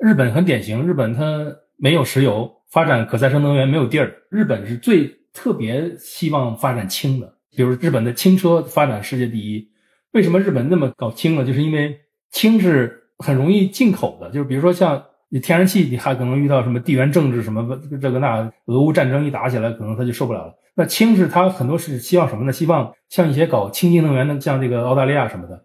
[0.00, 4.10] 日本很典型，日本它没有石油，发展可再生能源没有地儿。
[4.30, 9.68] 日本是最特别希望发展氢的，比如日本的轻车发展世界第一。
[10.12, 11.44] 为什么日本那么搞氢呢？
[11.44, 11.94] 就是因为
[12.30, 20.54] 氢是很容易进口的，就是比如说像你天然气，你还可能遇到什么地缘政治什么这个那，俄乌战争一打起来，可能它就受不了了。
[20.74, 22.52] 那氢是它很多是希望什么呢？
[22.52, 25.62] 希望像一些搞清洁能源的，像这个澳大利亚什么的。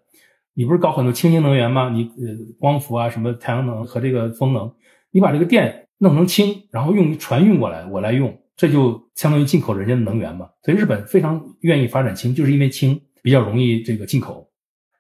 [0.58, 1.89] 你不是搞很多清洁能源吗？
[1.89, 4.74] 你呃，光伏啊，什么太阳能和这个风能，
[5.12, 10.47] 你把这个电弄成氢，然后用于船运过来，我来用，这就相当于进口人家的能源嘛。
[10.64, 14.49] 所以日本非常愿意发展氢，就是因为氢比较容易这个进口。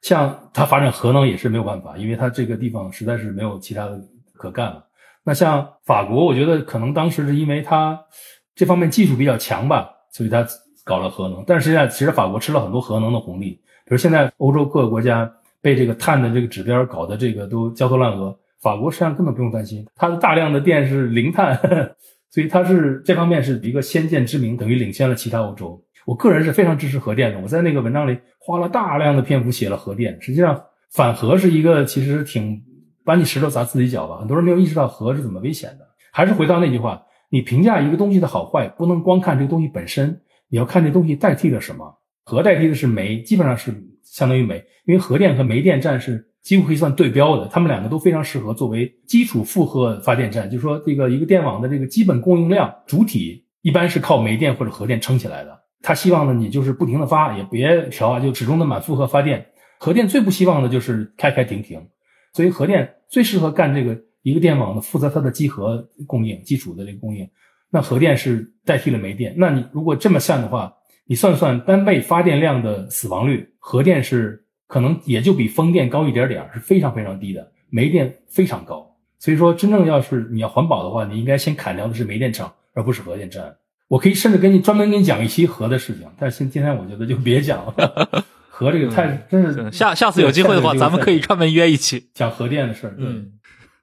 [0.01, 3.97] 像它发展核能也是没有办法，因为它这个地方实在是没有其他的
[4.33, 4.85] 可干了。
[5.23, 7.97] 那像法国，我觉得可能当时是因为它
[8.53, 10.45] 这方面技术比较强吧，所以它
[10.83, 11.41] 搞了核能。
[11.47, 13.51] 但是现在其实法国吃了很多核能的红利，
[13.85, 15.31] 比如现在欧洲各个国家。
[15.65, 21.59] 被这个碳的这个指标搞得这个都焦头烂额，法国实际上根本不用担心，它的大量的电是零碳，
[22.29, 25.83] 所以它是这方面是一个先见之明，等于领先了其他欧洲。
[26.05, 30.15] 我个人是非常支持核电的，我在那个文章里花了大量的篇幅写了核电。
[30.21, 30.61] 实际上
[30.91, 32.61] 反核是一个其实挺
[33.03, 35.87] 把你石头砸自己脚吧，很多人没有意识到核是怎么危险的。
[36.11, 37.01] 还是回到那句话，
[37.31, 41.97] 你评价一个东西的好坏，不能光看这个东西本身，你要看这东西代替了什么。
[42.23, 43.73] 核代替的是煤，基本上是。
[44.05, 50.49] 相当于煤，因为核电和煤电站是几乎可以算对标的，它们两个都非常适合作为基础负荷发电站。
[50.49, 55.59] 就是说，这个一个电网的这个基本供应量主体一般是靠煤电或者核电撑起来的。
[55.81, 59.45] 他希望呢，你就是不停的发，也别调啊，就始终的满负荷发电。
[59.79, 61.81] 核电最不希望的就是开开停停，
[62.33, 67.27] 所以核电最适合干这个一个电网的负责它的集合供应、基础的这个供应。
[67.71, 69.33] 那核电是代替了煤电。
[69.37, 70.71] 那你如果这么算的话。
[71.07, 77.51] 你算算单位发电量的死亡率，核电是可能也就比风电高一点点，是非常非常低的。
[77.69, 83.55] 煤电非常高，所以说真正要是你要环保的话，你应该先砍掉的是煤电厂，而不是核电站。
[83.87, 89.71] 我可以甚至给你专门给你讲一期核的事情，但是今今天我觉得就别讲了， 核这个太真是。
[89.71, 92.95] 下下次有机会的话，咱们可以专门约一期讲核电的事儿。
[92.97, 93.33] 嗯，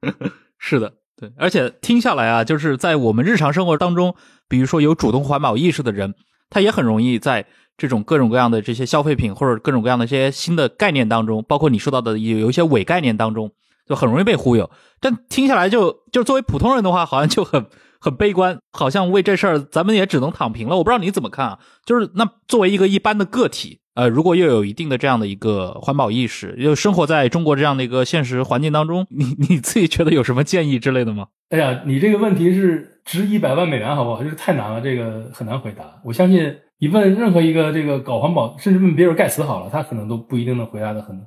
[0.58, 4.16] 是的，对，而且听下来啊，就是在我们日常生活当中，
[4.48, 6.14] 比如说有主动环保意识的人。
[6.52, 7.46] 它也很容易在
[7.78, 13.50] 这种各种各样的这些消费品或者各种各样的这些新的概念当中，包括你说到的有有一些伪概念当中，
[13.88, 14.70] 就很容易被忽悠。
[15.00, 17.64] 但听下来就 就作为普通人的话，好像就很
[17.98, 20.76] 很悲观，好像为这事儿咱们也只能躺平了。
[20.76, 21.58] 我不知道你怎么看啊？
[21.86, 31.28] 就是那作为一个一般的个体，呃，如果又有一定的这样的一个环保意识，又生活在中国这样的一个现实环境当中，你你自己觉得有什么建议之类的吗？
[31.48, 32.90] 哎呀，你这个问题是。
[33.04, 34.22] 值一百万美元，好不好？
[34.22, 36.00] 就是太难了，这个很难回答。
[36.04, 41.18] 我相信你问任何一个这个搞环保，甚至问比尔盖茨好了，他可能都不一定能回答的很。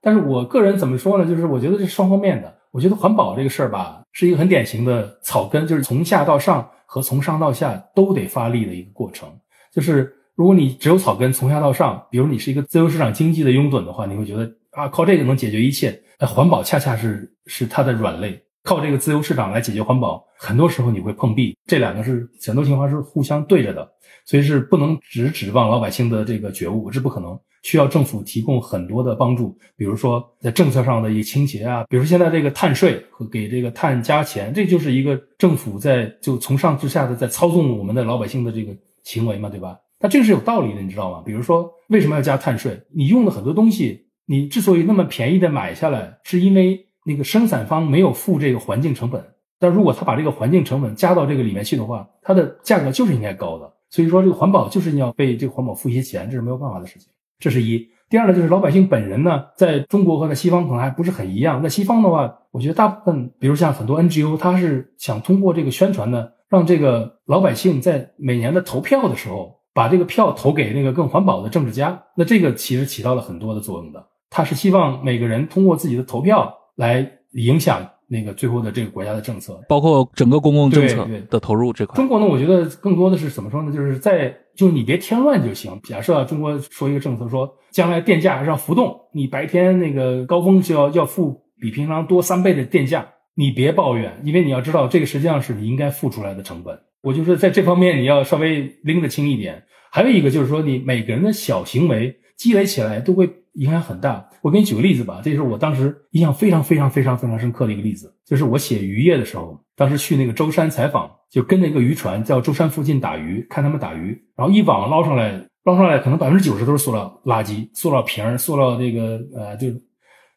[0.00, 1.26] 但是我个人怎么说呢？
[1.28, 2.54] 就是我觉得是双方面的。
[2.70, 9.28] 我觉得环保这个事儿吧，是一个很典型的草根，就是从下到上和从上到下都得发力的一个过程。
[9.72, 15.98] 就是如果你只有草根，从下到上，比如你是一个自由市场经济的拥趸的话，你会觉得啊，靠这个能解决一切。
[16.18, 18.38] 哎，环保恰恰是是它的软肋。
[18.64, 21.56] 靠这个自由市场来解决环保，很多时候你会碰壁。
[21.66, 23.88] 这两个是很多情况是互相对着的，
[24.24, 27.38] 所以是不能只指望老百姓的这个觉悟，这不可能。
[27.64, 38.72] 需要政府提供很多的帮助，比如说在政策上的一个倾斜啊，比如说现在这个碳税和给这个碳加钱，这就是一个政府在就从上至下的在操纵我们的老百姓的这个
[39.02, 39.76] 行为嘛，对吧？
[39.98, 41.20] 那这个是有道理的，你知道吗？
[41.26, 42.80] 比如说为什么要加碳税？
[42.94, 49.24] 你用的很多东西，你之所以那么便宜的买下来，是因为那个生产方没有付这个环境成本。
[49.58, 53.72] 但如果他把这个环境成本加到这个里面去的话，它的价格就是应该高的。
[53.90, 57.08] 所以说，这个环保就是你要为这个环保付一些钱，这是没有办法的事情。
[57.38, 57.84] 这是一。
[58.10, 61.62] 第二呢，就是老百姓本人呢，在中国和在西方可能还不是很一样。
[61.62, 72.00] 在西方的话，我觉得大部分，比如像很多 NGO，他是想通过这个宣传呢，让这个老百姓在每年的投票的时候，把这个票投给那个更环保的政治家。
[72.14, 74.06] 那这个其实起到了很多的作用的。
[74.30, 77.86] 他是希望每个人通过自己的投票来影响。
[78.10, 81.94] 那个最后的这个国家的政策，包括整个公共政策的投入这块。
[81.94, 83.70] 中国呢，我觉得更多的是怎么说呢？
[83.70, 85.78] 就是在就是你别添乱就行。
[85.84, 96.74] 假设中国说一个政策，说将来电价要浮动，你白天那个高峰就要要付比平常多三倍的电价，你别抱怨，因为你要知道这个实际上是你应该付出来的成本。
[97.02, 99.62] 我就是在这方面你要稍微拎得清一点。
[99.90, 103.28] 还有一个就是说，你每个人的小行为积累起来都会。
[103.58, 104.27] 影响很大。
[104.42, 119.68] 我给你举个例子吧，这是我当时印象非常非常非常非常深刻的一个例子，就是我写渔业的时候，当时去那个舟山采访，就跟着一个渔船在舟山附近打鱼，看他们打鱼，然后一网捞上来，捞上来可能百分之九十都是塑料垃圾、塑料瓶、塑料这个呃，就，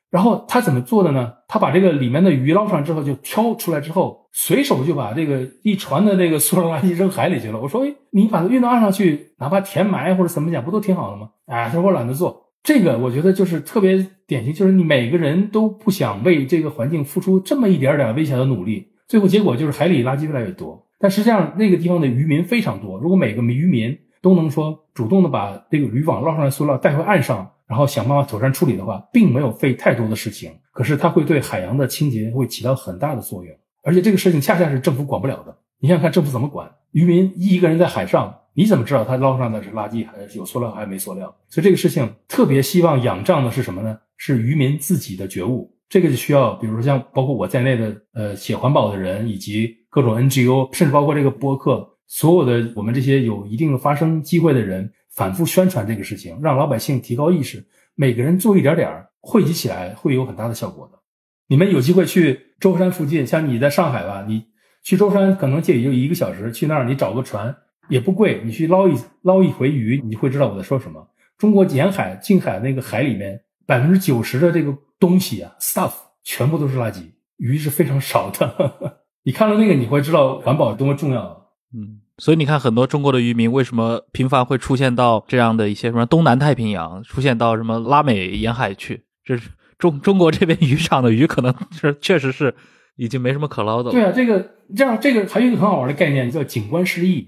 [0.10, 1.32] 然后他怎么做的呢？
[1.48, 7.60] 他把这个里面的鱼捞上来之后，就挑出来之后，随手就把这个一船的这个塑料垃圾扔海里去了。
[7.60, 11.30] 我说，哎，你把它运到岸上去，哪怕填埋或者怎么讲，不都挺好的吗？
[11.46, 12.51] 哎，他说我懒得做。
[12.64, 20.88] 这个我觉得就是特别典型，就是你每个人都不想为这个环境付出这么一点点微小的努力，最后结果就是海里垃圾越来越多。
[21.00, 33.52] 但实际上那个地方的渔民非常多，如果每个渔民都能说主动的把这个渔网捞上来塑料带回岸上，然后想办法妥善处理的话，并没有费太多的事情，可是它会对海洋的清洁会起到很大的作用，
[33.84, 35.58] 而且这个事情恰恰是政府管不了的。
[35.80, 36.70] 你想想看，政府怎么管？
[36.92, 38.36] 渔民一个人在海上。
[38.54, 41.34] 你怎么知道他捞上的是垃圾还是有塑料还是没塑料？
[41.48, 43.98] 所以这个事情特别希望仰仗的是什么呢？
[44.18, 45.74] 是渔民自己的觉悟。
[45.90, 57.66] 这个就需要，比如说像包括我在内的呃写环保的人，以及各种 NGO，甚至包括这个播客，所有的我们这些有一定的发声机会的人，反复宣传这个事情，让老百姓提高意识，
[57.96, 61.00] 每个人做一点点儿，汇集起来会有很大的效果的。
[61.48, 64.46] 你们有机会去舟山附近，像你在上海吧，你
[64.84, 67.54] 去舟山可能这也就一个小时，去那儿你找个船。
[67.92, 71.06] 也不贵，你去捞一捞一回鱼，你会知道我在说什么。
[71.38, 75.92] 中国沿海、近海那个海里面，百分之九十的这个东西啊，stuff
[76.24, 77.02] 全部都是垃圾，
[77.38, 79.02] 鱼是非常少的。
[79.24, 81.50] 你看到那个，你会知道环保多么重要。
[81.74, 89.04] 嗯，所以你看，很多中国的渔民为什么频繁会出现到这样的一些什么东南太平洋，出现到什么拉美沿海去？
[89.26, 92.56] 这是中中国这边渔场的鱼，可能是确实是
[92.96, 93.92] 已经没什么可捞的了。
[93.92, 97.28] 对啊，这个这样，这个还有一个很好玩的概念，叫景观失忆。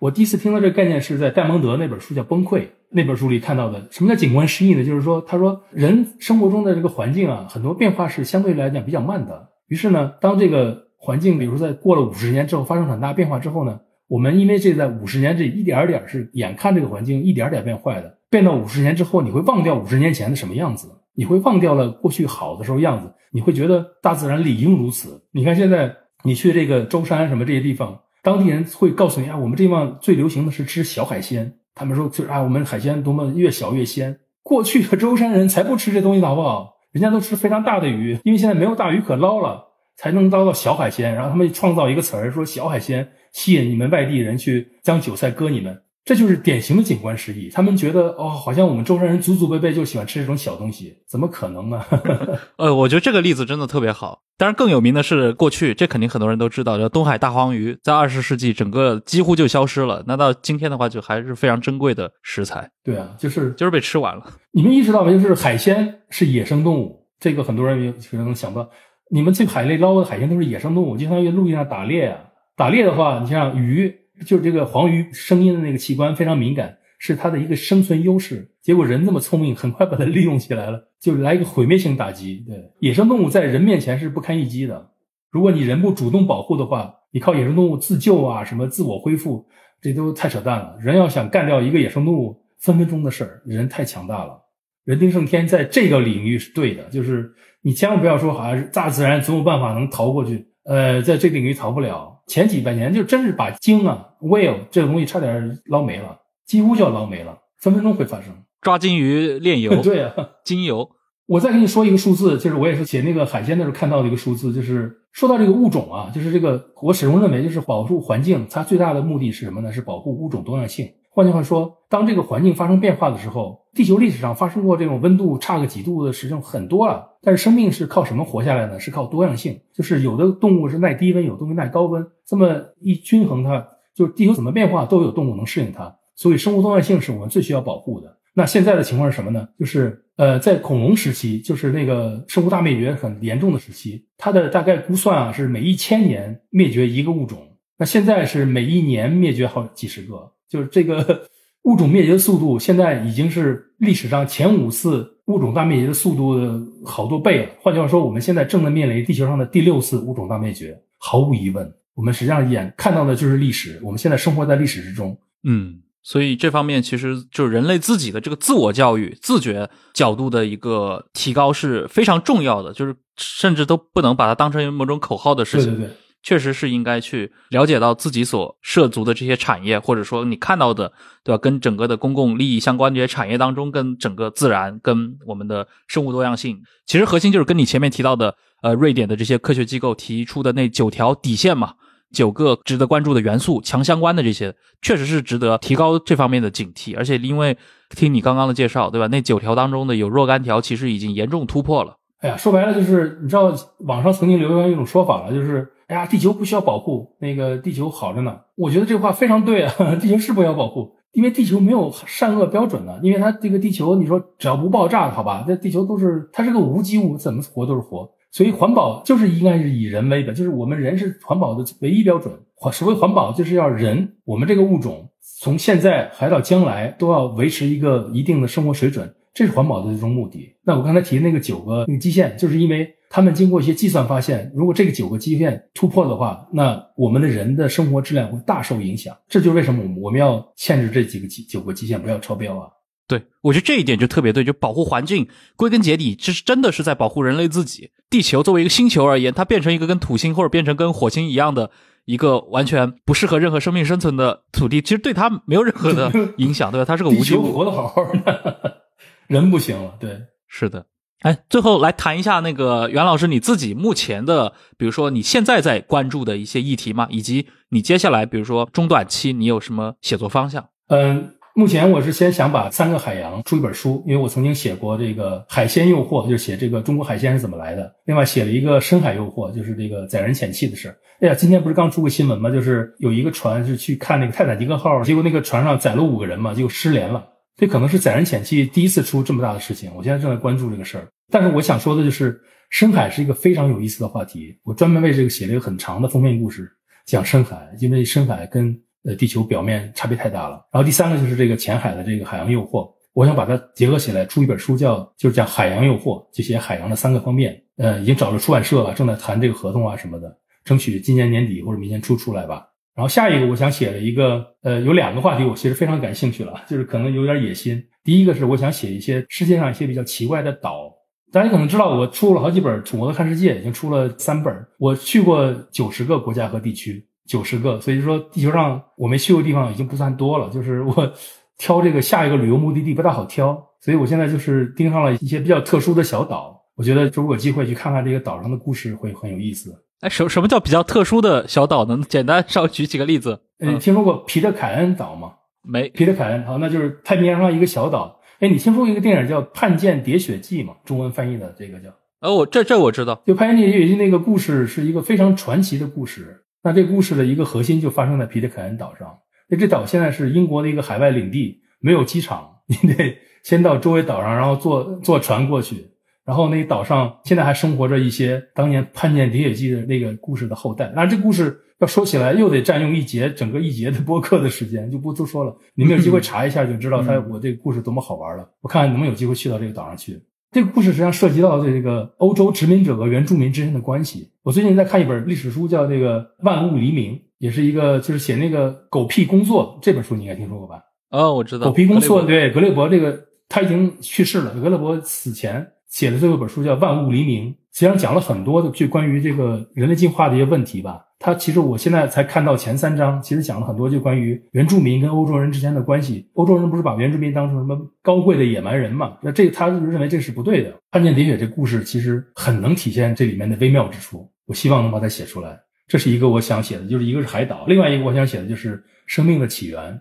[0.00, 3.86] 我第一次听到这个概念是在戴蒙德那本书叫《崩溃》那本书里看到的。
[3.90, 4.82] 什么叫景观失忆呢？
[4.82, 9.50] 就是说，他说人生活中的这个环境啊，很多变化是相对来讲比较慢的。
[9.68, 13.78] 于是呢，当这个环境，比如说在过了五十年之后发生很大变化之后呢，
[14.08, 25.22] 我们因为这在五十年这一点点是眼看这个环境一点点变坏的，变到五十年之后，你会忘掉五十年前的什么样子，你会忘掉了过去好的时候样子，你会觉得大自然理应如此。
[25.30, 25.94] 你看现在
[26.24, 28.00] 你去这个舟山什么这些地方。
[28.22, 31.54] 当地人会告诉你啊，我们这地方最流行的是吃小海鲜。
[31.74, 34.18] 他们说，就啊，我们海鲜多么越小越鲜。
[34.42, 36.74] 过去的舟山人才不吃这东西，好不好？
[36.92, 39.64] 人家都吃非常大的鱼，因为现在没有大鱼可捞了，
[39.96, 41.14] 才能捞到小海鲜。
[41.14, 45.80] 然后他们创造一个词儿，说小海鲜吸引你们外地人去将韭菜割你们。
[46.10, 51.80] 这就是典型的景观失忆，他们觉得哦，好像我们舟山人祖祖辈辈就喜欢吃这种小东西，怎么可能呢？
[52.58, 54.20] 呃，我觉得这个例子真的特别好。
[54.36, 60.02] 当然，更有名的是过去，这肯定很多人都知道，叫东海大黄鱼，在二十世纪整个几乎就消失了。
[60.04, 62.68] 那到今天的话，就还是非常珍贵的食材。
[62.82, 64.26] 对啊，就是就是被吃完了。
[64.50, 65.12] 你们意识到没？
[65.12, 68.68] 就是海鲜是野生动物，这个很多人也可能想不到。
[69.12, 72.18] 你们去海里捞的海鲜都是野生动物，就相当于陆地上打猎啊。
[72.56, 73.99] 打猎的话，你像鱼。
[74.24, 78.50] 就是这个黄鱼声音的那个器官非常敏感，是它的一个生存优势。
[78.62, 82.44] 结果人这么聪明，很快把它利用起来了， 就来一个毁灭性打击。
[82.46, 84.90] 对，野生动物在人面前是不堪一击的。
[85.30, 89.46] 如果你人不主动保护的话，你靠野生动物自救啊，什么自我恢复，
[89.80, 90.76] 这都太扯淡了。
[90.80, 93.42] 人要想干掉一个野生动物，分分钟的事儿。
[93.46, 94.38] 人太强大了，
[94.84, 96.82] 人定胜天，在这个领域是对的。
[96.84, 97.32] 就是
[97.62, 100.46] 你千万不要说，好像是大自然总有办法能逃过去。
[100.64, 102.19] 呃，在这个领域逃不了。
[102.30, 106.16] 前几百年就真是把鲸啊，whale 这个东西差点捞没了，
[106.46, 108.32] 几乎就要捞没了，分分钟会发生。
[108.60, 110.88] 抓金鱼炼油， 对啊，鲸油。
[111.26, 119.72] 我再给你说一个数字，就是我也是写那个海鲜的时候看到的一个数字，就是说到这个物种啊，就是这个我始终认为，就是保护环境，它最大的目的是什么呢？
[119.72, 120.88] 是保护物种多样性。
[121.20, 127.06] 换句话说，当这个环境发生变化的时候，地球历史上发生过这种温度差个几度的事情很多了。
[127.20, 128.80] 但是生命是靠什么活下来呢？
[128.80, 133.62] 是靠多样性，就是有的动物是耐低温，有的动物耐高温，这么一均衡，它
[133.94, 135.94] 就是地球怎么变化都有动物能适应它。
[136.16, 138.16] 所以生物多样性是我们最需要保护的。
[138.32, 139.46] 那现在的情况是什么呢？
[139.58, 147.46] 就是呃，在恐龙时期，就是那个生物大灭绝很严重的时期，它的大概估算啊是每一千年灭绝一个物种。
[147.76, 151.22] 那现在是每一年灭绝好几十个，就是这个
[151.64, 157.50] 物种灭绝的速度，现在已经是历史上前五次物种大灭绝的速度的好多倍了。
[157.60, 160.76] 换句话说，我们现在正在面临地球上的第六次物种大灭绝。
[160.98, 165.16] 毫无疑问，我们实际上眼看到的就是历史，我们现在生活在历史之中。
[165.44, 175.74] 嗯，所以这方面其实就是人类自己的这个自我教育、自觉角度的一个提高是非常重要的，就是甚至都不能把它当成某种口号的事情。
[175.74, 175.96] 对对对。
[176.22, 180.92] 确实是应该去了解到自己所涉足的这些产业，或者说你看到的，
[181.24, 181.38] 对吧？
[181.38, 191.72] 跟整个的公共利益相关这些产业当中，跟整个自然、跟我们的生物多样性，其实核心就是跟你前面提到的，呃，瑞典的这些科学机构提出的那九条底线嘛，
[192.12, 196.94] 九个值得关注的元素强相关的这些，确实是值得提高这方面的警惕。
[196.96, 197.56] 而且因为
[197.96, 199.06] 听你刚刚的介绍，对吧？
[199.06, 201.96] 那九条当中的有若干条其实已经严重突破了。
[202.20, 203.54] 哎呀，说白了就是，你知道
[203.86, 205.66] 网上曾经流传一种说法了，就是。
[205.90, 208.38] 哎呀，地球不需要保护，那个地球好着呢。
[208.54, 218.08] 我觉得这话非常对啊， 地球是不要保护，因为地球没有善恶标准的，因为它这个地球，你说只要不爆炸，好吧，这地球都是它是个无机物，怎么活都是活。
[218.30, 222.32] 所以环保就是应该是以人为本，就是我们人是环保的唯一标准。
[222.54, 225.10] 环所谓环保，就是要人，我们这个物种
[225.40, 230.54] 从现在还到将来都要维持一个一定的生活水准，这是环保的这种目的。
[230.62, 232.94] 那我刚才提的那个九个那个基线，就是因为。
[233.12, 239.14] 他们经过一些计算发现，如果这个九个基线突破的话，那我们的人的生活质量会大受影响。
[239.28, 242.70] 这就是为什么我们我们要限制这几个基九个基线不要超标啊？
[243.08, 245.26] 对，我觉得这一点就特别对，就保护环境，
[245.56, 247.90] 归根结底，这是真的是在保护人类自己。
[248.08, 251.72] 地球作为一个星球而言，它变成一个跟土星或者变成跟火星一样的
[252.04, 256.84] 一个完全不适合任何生命生存的土地，其实对它没有任何的影响，对吧？
[256.84, 258.82] 它是个无机物，活得好好的，
[259.26, 259.96] 人不行了。
[259.98, 260.16] 对，
[260.46, 260.86] 是的。
[261.20, 270.66] 哎，最后来谈一下那个袁老师你自己目前的，比如说你现在在关注的一些议题嘛，以及你接下来比如说中短期你有什么写作方向？
[270.88, 277.92] 嗯，目前我是先想把三个海洋出一本书，因为我曾经写过这个海鲜诱惑，就是写这个中国海鲜是怎么来的。
[278.06, 280.88] 另外写了一个深海诱惑，就是这个载人潜器的事。
[281.20, 282.50] 哎呀，今天不是刚出个新闻吗？
[282.50, 287.22] 就是有一个船是去看那个泰坦尼克号，结果那个船上载了五个人嘛，结果失联了。
[287.60, 291.06] 这可能是载人潜器第一次出这么大的事情，我现在正在关注这个事儿。
[291.30, 294.58] 但是我想说的就是，深海是一个非常有意思的话题。
[294.62, 296.72] 我专门为这个写了一个很长的封面故事，
[297.04, 298.74] 讲深海，因为深海跟
[299.04, 300.66] 呃地球表面差别太大了。
[300.72, 307.62] 然后第三个就是这个浅海的这个海洋诱惑，我想把它结合起来出一本书，叫就是讲海洋诱惑，就写海洋的三个方面。
[307.76, 310.34] 呃，已经找了出版社了，正在谈这个合同啊什么的，
[310.64, 312.68] 争取今年年底或者明年初出来吧。
[313.00, 317.82] 然后下一个我想写的一个，呃，有两个话题，我其实非常感兴趣了，就是可能有点野心。
[318.04, 320.92] 第一个是我想写一些世界上一些比较奇怪的岛。
[321.32, 324.54] 大家可能知道，我出了好几本《土摩托看世界》，已经出了三本。
[324.78, 330.50] 我去过九十个国家和地区，九十个，所以说地球上我没去过地方已经不算多了。
[330.50, 331.10] 就是我
[331.56, 336.54] 挑这个下一个旅游目的地不大好挑，所以我现在就是盯上了一些比较特殊的小岛。
[336.76, 339.74] 我觉得如果有机会去看看这个岛上的故事，会很有意思。
[340.00, 342.00] 哎，什什么叫比较特殊的小岛呢？
[342.08, 343.40] 简单稍微举几个例子。
[343.58, 345.32] 你听说过皮特凯恩岛吗？
[345.62, 345.90] 没。
[345.90, 348.18] 皮特凯恩，好，那就是太平洋上一个小岛。
[348.38, 350.72] 哎，你听说过一个电影叫《叛舰喋血记》吗？
[350.86, 351.90] 中文翻译的这个叫……
[352.20, 353.22] 哦，我这这我知道。
[353.26, 356.44] 就《叛舰喋血记》那个故事是一个非常传奇的故事。
[356.62, 359.18] 那这故事的一个核心就发生在皮特凯恩岛上。
[359.50, 365.90] 那这岛现在是英国的一个海外领地，没有机场， 你得先到周围岛上，然后坐坐船过去。
[366.24, 370.92] 然后那个岛上现在还生活着一些当年叛舰喋血记的那个故事的后代。
[370.94, 375.56] 那，这故事要说起来又得占用一节整个一节的播客的时间，就不多说了。
[375.74, 378.48] 你们有机会 查一下就知道，他我这个故事多么好玩了。
[378.60, 380.20] 我看看能不能有机会去到这个岛上去。
[380.52, 384.32] 这个故事实际上涉及到这个欧洲殖民者和原住民之间的关系。
[384.42, 390.82] 我最近在看一本历史书，叫《这个万物黎明》，也是一个就是写那个狗屁工作这本书，你应该听说过吧？
[391.10, 391.66] 哦，我知道。
[391.66, 393.16] 狗屁工作对格列伯这个
[393.48, 394.52] 他已经去世了。
[394.60, 395.66] 格列伯死前。
[395.90, 401.04] 写的最后一本书叫《万物黎明》，实际上讲了很多的就关于这个人类进化的一些问题吧。
[401.18, 406.26] 它其实我现在才看到前三章，其实讲了很多就关于原住民跟欧洲人之间的关系。
[406.32, 409.18] 欧洲人不是把原住民当成什么高贵的野蛮人嘛？
[409.20, 410.74] 那这他就认为这是不对的。
[410.92, 414.26] 看见喋血这故事其实很能体现这里面的微妙之处。
[414.46, 415.58] 我希望能把它写出来。
[415.86, 420.00] 这是一个我想写的，就是一个是海岛，另外一个我想写的就是生命的起源。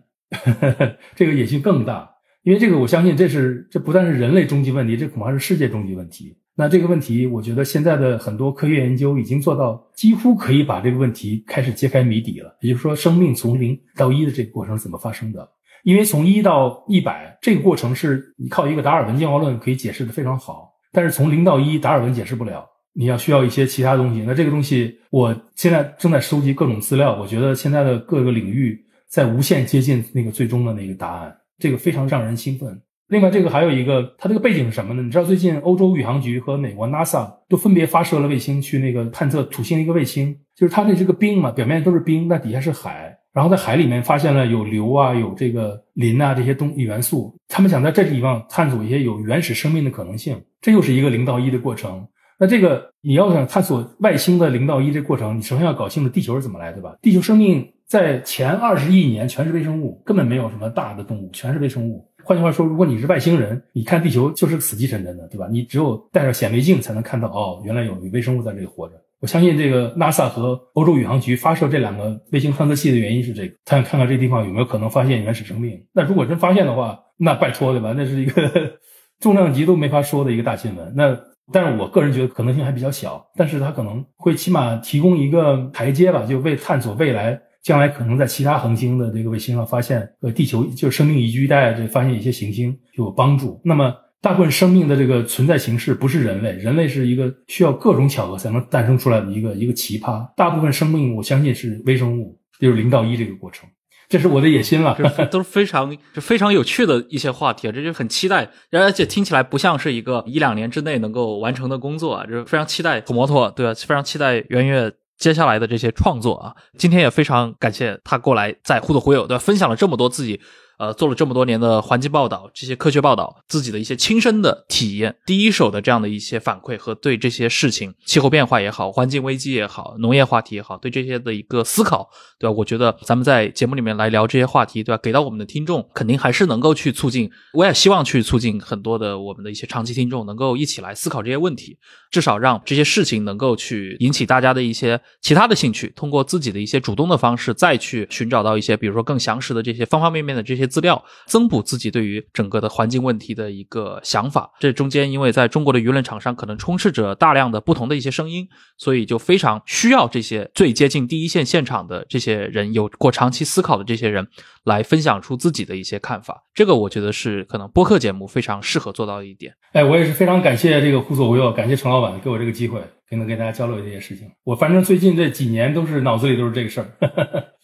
[1.15, 2.09] 这个野心更大。
[2.43, 6.35] 因为这个，我相信这是这不但是人类终极问题，这恐怕是世界终极问题。
[6.55, 12.57] 那这个问题，我觉得现在的很多科学研究已经做到几乎可以把这个问题开始揭开谜底了。
[12.61, 15.49] 也就是说，生命从零到一的这个过程是怎么发生的？
[15.83, 24.21] 因为从一到一百这个过程是你靠一个达尔文进化论可以解释的非常好，但是从零到一，达尔文解释不了，你要需要一些其他东西。
[24.27, 31.33] 那这个东西，我现在正在收集各种资料，我觉得现在的各个领域在无限接近那个最终的那个答案。
[31.59, 32.81] 这个非常让人兴奋。
[33.09, 35.01] 另外，这个还有一个，它这个背景是什么呢？
[35.01, 47.35] 你知道，最近欧洲宇航局和美国 NASA 都分别发射了卫星去那个探测土星的一个卫星，就是它的这个冰嘛，表面都是冰，那底下是海，然后在海里面发现了有硫啊，有这个磷啊这些东元素。
[47.47, 52.07] 他们想在这地方探索一些有原始生命的可能性，这又是一个零到一的过程。
[52.39, 56.95] 那这个你要想探索外星的零到一这过程，你首先要搞清楚地球是怎么来，的吧？
[57.01, 57.67] 地球生命。
[57.89, 62.07] 在前二十亿年，全是微生物，根本没有什么大的动物，全是微生物。
[62.23, 65.47] 换句话说，如果你是外星人，你看地球就是死气沉沉的，对吧？
[65.49, 68.93] 你只有带着显微镜才能看到，哦，原来有微生物在这里活着。
[69.21, 75.83] 我相信这个 NASA 和欧洲宇航局发射这两个卫星探测器的原因是这个，他想看看这地方有没有可能发现原始生命。
[75.91, 77.95] 那如果真发现的话，那拜托，对吧？
[77.97, 78.77] 那是一个
[79.19, 80.93] 重量级都没法说的一个大新闻。
[80.95, 81.19] 那
[81.51, 87.41] 但是我个人觉得可能性还比较小，但是它可能会起码提供一个台阶吧，就为探索未来。
[87.61, 93.59] 将来可能在其他恒星的这个卫星上发现和地球就是生命宜居带这发现一些行星就有帮助。
[93.63, 100.25] 那么大部分生命的这个存在形式不是人类，人类是一个需要各种巧合才能诞生出来的一个一个奇葩。
[100.35, 103.69] 大部分生命我相信是微生物，就是零到一这个过程。
[104.09, 104.97] 这是我的野心了，
[105.29, 113.73] 都是非常就非常有趣的一些话题，这就很期待，而且听起来不像是一个一两年之内能够完成的工作啊，就是非常期待土摩托，对吧？
[113.73, 114.91] 非常期待圆月。
[115.19, 120.41] 接下来的这些创作啊，今天也非常感谢他过来在互动会友对分享了这么多自己。
[120.79, 132.55] 呃，做了这么多年的环境报道，这些科学报道，自己的一些亲身的体验，第一手的这样的一些反馈和对这些事情，气候变化也好，环境危机也好，农业话题也好，对这些的一个思考，对吧？
[132.57, 135.01] 我觉得咱们在节目里面来聊这些话题，对吧？
[135.03, 141.77] 给到我们的听众，肯定还是能够去促进，我也希望去促进很多的我们的一些长期听众能够一起来思考这些问题，
[142.09, 150.68] 至少让这些事情能够去引起大家的一些其他的兴趣，通过自己的一些主动的方式，再去寻找到一些，比如说更详实的这些方方面面的这些。
[150.69, 158.47] 资料增补自己对于整个的环境问题的一个想法，这中间因为在中国的舆论场上可能充斥着大量的不同的一些声音，
[158.77, 164.27] 所以就非常需要这些最接近第一线现场的这些人，有过长期思考的这些人
[164.63, 166.43] 来分享出自己的一些看法。
[166.53, 169.53] 这个我觉得是可能播客节目非常适合做到的一点。
[169.73, 172.79] 哎，我也是非常感谢这个互左无右，感谢陈老板给我这个机会，
[173.09, 174.27] 可能跟大家交流这些事情。
[174.43, 176.87] 我反正最近这几年都是脑子里都是这个事儿。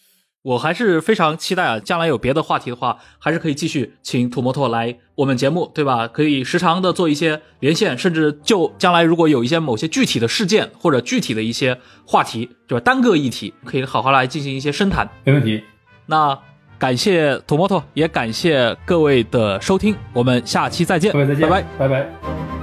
[0.46, 6.06] 我还是非常期待啊，将来有别的话题的话，还是可以继续请土摩托来我们节目，对吧？
[6.06, 12.84] 可以时常的做一些连线，甚至就将来如果有一些某些具体的事件或者具体的一些话题，对吧？
[12.84, 15.60] 单个议题可以好好来进行一些深谈，没问题。
[16.06, 16.38] 那
[16.78, 22.55] 感谢土摩托，也感谢各位的收听，我们下期再见，各位再见，拜拜，拜拜。